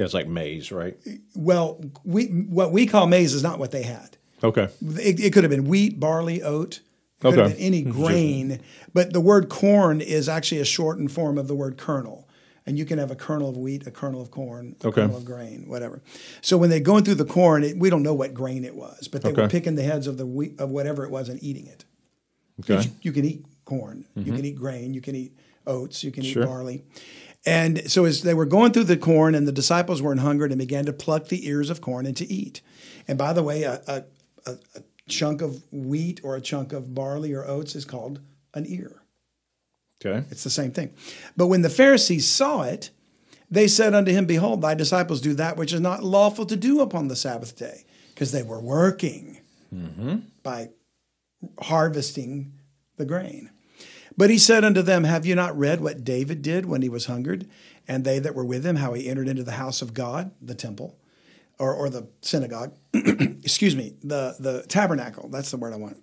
[0.00, 0.96] Yeah, it's like maize, right?
[1.34, 4.16] Well, we what we call maize is not what they had.
[4.42, 4.68] Okay.
[4.80, 6.80] It, it could have been wheat, barley, oat.
[7.18, 8.60] It could have been any grain,
[8.94, 12.26] but the word corn is actually a shortened form of the word kernel.
[12.64, 15.02] And you can have a kernel of wheat, a kernel of corn, a Okay.
[15.02, 16.02] kernel of grain, whatever.
[16.40, 19.06] So when they're going through the corn, it, we don't know what grain it was,
[19.06, 21.66] but they were picking the heads of the wheat, of whatever it was and eating
[21.66, 21.84] it.
[22.60, 22.84] Okay.
[22.84, 24.36] You, you can eat corn, you mm-hmm.
[24.36, 25.36] can eat grain, you can eat
[25.66, 26.42] oats, you can Sure.
[26.42, 26.84] eat barley.
[27.46, 30.58] And so as they were going through the corn, and the disciples were hungered and
[30.58, 32.60] began to pluck the ears of corn and to eat.
[33.08, 34.04] And by the way, a, a,
[34.46, 38.20] a, a chunk of wheat or a chunk of barley or oats is called
[38.54, 39.02] an ear.
[40.04, 40.24] Okay.
[40.30, 40.92] It's the same thing.
[41.36, 42.90] But when the Pharisees saw it,
[43.50, 46.80] they said unto him, Behold, thy disciples do that which is not lawful to do
[46.80, 47.84] upon the Sabbath day,
[48.14, 49.40] because they were working
[49.74, 50.18] mm-hmm.
[50.42, 50.70] by
[51.60, 52.52] harvesting
[52.96, 53.50] the grain.
[54.20, 57.06] But he said unto them, Have you not read what David did when he was
[57.06, 57.48] hungered,
[57.88, 60.54] and they that were with him, how he entered into the house of God, the
[60.54, 60.98] temple,
[61.58, 66.02] or, or the synagogue, excuse me, the, the tabernacle, that's the word I want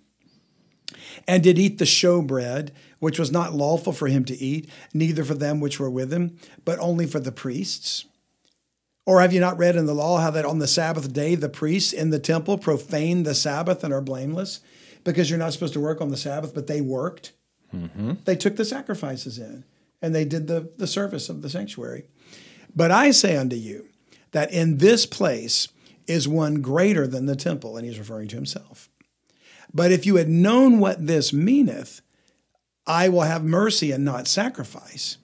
[1.28, 5.34] and did eat the showbread, which was not lawful for him to eat, neither for
[5.34, 8.06] them which were with him, but only for the priests?
[9.06, 11.48] Or have you not read in the law how that on the Sabbath day the
[11.48, 14.60] priests in the temple profane the Sabbath and are blameless?
[15.04, 17.32] Because you're not supposed to work on the Sabbath, but they worked.
[17.74, 18.14] Mm-hmm.
[18.24, 19.64] They took the sacrifices in
[20.00, 22.04] and they did the, the service of the sanctuary.
[22.74, 23.88] But I say unto you
[24.32, 25.68] that in this place
[26.06, 28.88] is one greater than the temple, and he's referring to himself.
[29.72, 32.00] But if you had known what this meaneth,
[32.86, 35.18] I will have mercy and not sacrifice,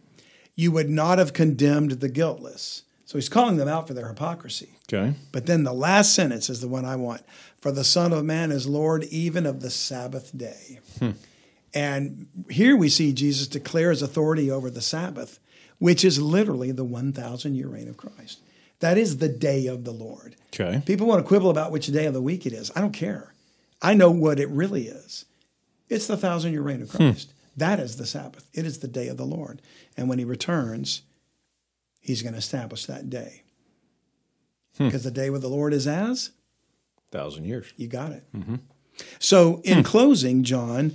[0.55, 2.82] you would not have condemned the guiltless.
[3.07, 4.76] So he's calling them out for their hypocrisy.
[4.92, 5.14] Okay.
[5.32, 7.22] But then the last sentence is the one I want.
[7.59, 10.80] For the Son of Man is Lord even of the Sabbath day.
[10.99, 11.12] Hmm.
[11.75, 15.41] And here we see Jesus declare his authority over the Sabbath,
[15.79, 18.41] which is literally the 1,000 year reign of Christ.
[18.79, 20.37] That is the day of the Lord.
[20.55, 20.83] Okay.
[20.87, 22.70] People want to quibble about which day of the week it is.
[22.77, 23.35] I don't care.
[23.83, 25.25] I know what it really is.
[25.89, 26.97] It's the thousand year reign of hmm.
[26.97, 27.33] Christ.
[27.57, 28.49] That is the Sabbath.
[28.53, 29.61] It is the day of the Lord.
[29.97, 31.03] And when he returns,
[32.01, 33.43] he's going to establish that day.
[34.77, 34.87] Hmm.
[34.87, 36.31] Because the day with the Lord is as
[37.11, 37.72] Thousand years.
[37.77, 38.25] you got it.
[38.35, 38.57] Mm-hmm.
[39.18, 39.83] So, in hmm.
[39.83, 40.95] closing, John,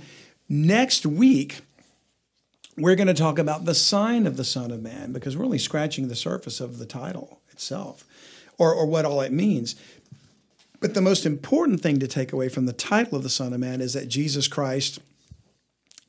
[0.50, 1.60] next week,
[2.76, 5.58] we're going to talk about the sign of the Son of Man because we're only
[5.58, 8.04] scratching the surface of the title itself
[8.58, 9.76] or, or what all it means.
[10.80, 13.60] But the most important thing to take away from the title of the Son of
[13.60, 14.98] Man is that Jesus Christ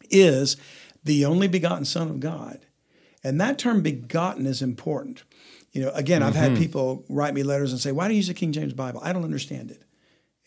[0.09, 0.57] is
[1.03, 2.59] the only begotten Son of God.
[3.23, 5.23] And that term begotten is important.
[5.71, 6.61] You know, again, I've had mm-hmm.
[6.61, 9.01] people write me letters and say, Why do you use the King James Bible?
[9.03, 9.83] I don't understand it.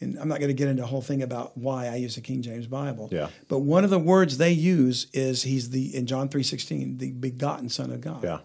[0.04, 2.20] And I'm not going to get into a whole thing about why I use the
[2.20, 3.08] King James Bible.
[3.10, 3.28] Yeah.
[3.48, 7.68] But one of the words they use is he's the in John 3:16, the begotten
[7.68, 8.22] Son of God.
[8.22, 8.38] Yeah.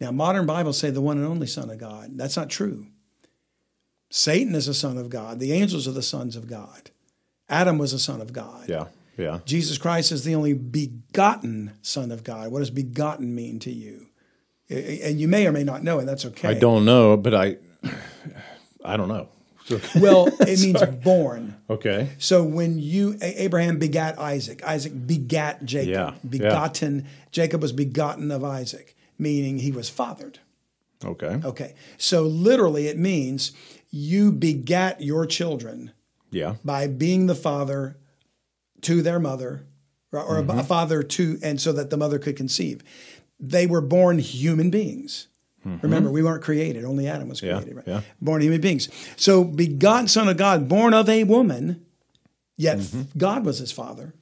[0.00, 2.12] Now modern Bibles say the one and only Son of God.
[2.14, 2.86] That's not true.
[4.10, 5.38] Satan is a son of God.
[5.38, 6.90] The angels are the sons of God.
[7.48, 8.68] Adam was a son of God.
[8.68, 8.86] Yeah.
[9.16, 9.40] Yeah.
[9.44, 12.50] Jesus Christ is the only begotten Son of God.
[12.50, 14.06] What does begotten mean to you?
[14.70, 16.48] And you may or may not know, and that's okay.
[16.48, 17.56] I don't know, but I,
[18.84, 19.28] I don't know.
[19.70, 21.56] So- Well, it means born.
[21.68, 22.10] okay.
[22.18, 25.88] So when you Abraham begat Isaac, Isaac begat Jacob.
[25.88, 26.28] Yeah, yeah.
[26.28, 30.40] Begotten Jacob was begotten of Isaac, meaning he was fathered.
[31.04, 31.40] Okay.
[31.44, 31.74] Okay.
[31.96, 33.52] So literally it means
[33.90, 35.92] you begat your children
[36.30, 36.56] Yeah.
[36.64, 37.96] by being the father
[38.82, 39.66] to their mother
[40.12, 40.60] or or a mm-hmm.
[40.60, 42.82] father to and so that the mother could conceive.
[43.38, 45.28] They were born human beings.
[45.64, 47.76] Remember, we weren't created; only Adam was Yeah, created.
[47.76, 47.86] Right?
[47.86, 48.00] yeah.
[48.20, 48.88] Born human beings.
[49.16, 51.84] So, begotten Son of God, born of a woman,
[52.56, 53.02] yet Mm-hmm.
[53.18, 54.14] God was his father,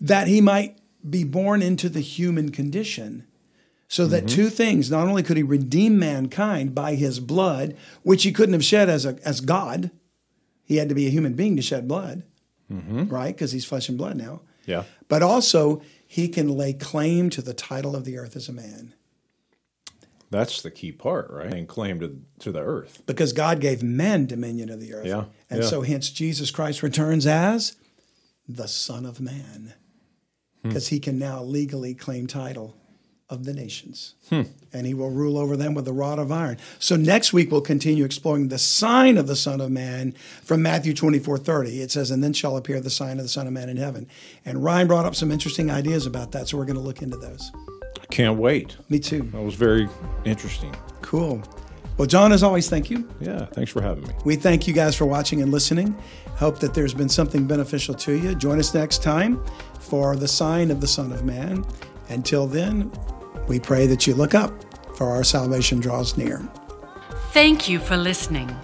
[0.00, 3.26] that he might be born into the human condition.
[3.88, 4.34] So that Mm-hmm.
[4.34, 8.64] two things: not only could he redeem mankind by his blood, which he couldn't have
[8.64, 9.90] shed as a as God,
[10.64, 12.22] he had to be a human being to shed blood,
[12.70, 13.34] right?
[13.34, 14.40] Because he's flesh and blood now.
[14.64, 14.84] Yeah.
[15.08, 18.94] But also, he can lay claim to the title of the earth as a man.
[20.32, 21.52] That's the key part, right?
[21.54, 23.02] And claim to to the earth.
[23.06, 25.06] because God gave men dominion of the earth.
[25.06, 25.68] Yeah, And yeah.
[25.68, 27.76] so hence Jesus Christ returns as
[28.48, 29.74] the Son of Man.
[30.62, 30.68] Hmm.
[30.68, 32.76] Because he can now legally claim title
[33.28, 34.14] of the nations.
[34.28, 34.42] Hmm.
[34.74, 36.58] And he will rule over them with a rod of iron.
[36.78, 40.12] So next week we'll continue exploring the sign of the Son of Man
[40.42, 41.80] from Matthew 24, 30.
[41.80, 44.06] It says, And then shall appear the sign of the Son of Man in heaven.
[44.44, 47.16] And Ryan brought up some interesting ideas about that, so we're going to look into
[47.16, 47.50] those.
[48.12, 48.76] I can't wait.
[48.90, 49.22] Me too.
[49.32, 49.88] That was very
[50.26, 50.76] interesting.
[51.00, 51.42] Cool.
[51.96, 53.08] Well, John, as always, thank you.
[53.20, 53.46] Yeah.
[53.46, 54.12] Thanks for having me.
[54.26, 55.96] We thank you guys for watching and listening.
[56.36, 58.34] Hope that there's been something beneficial to you.
[58.34, 59.42] Join us next time
[59.80, 61.64] for the sign of the Son of Man.
[62.10, 62.92] Until then,
[63.48, 64.52] we pray that you look up,
[64.94, 66.46] for our salvation draws near.
[67.32, 68.54] Thank you for listening.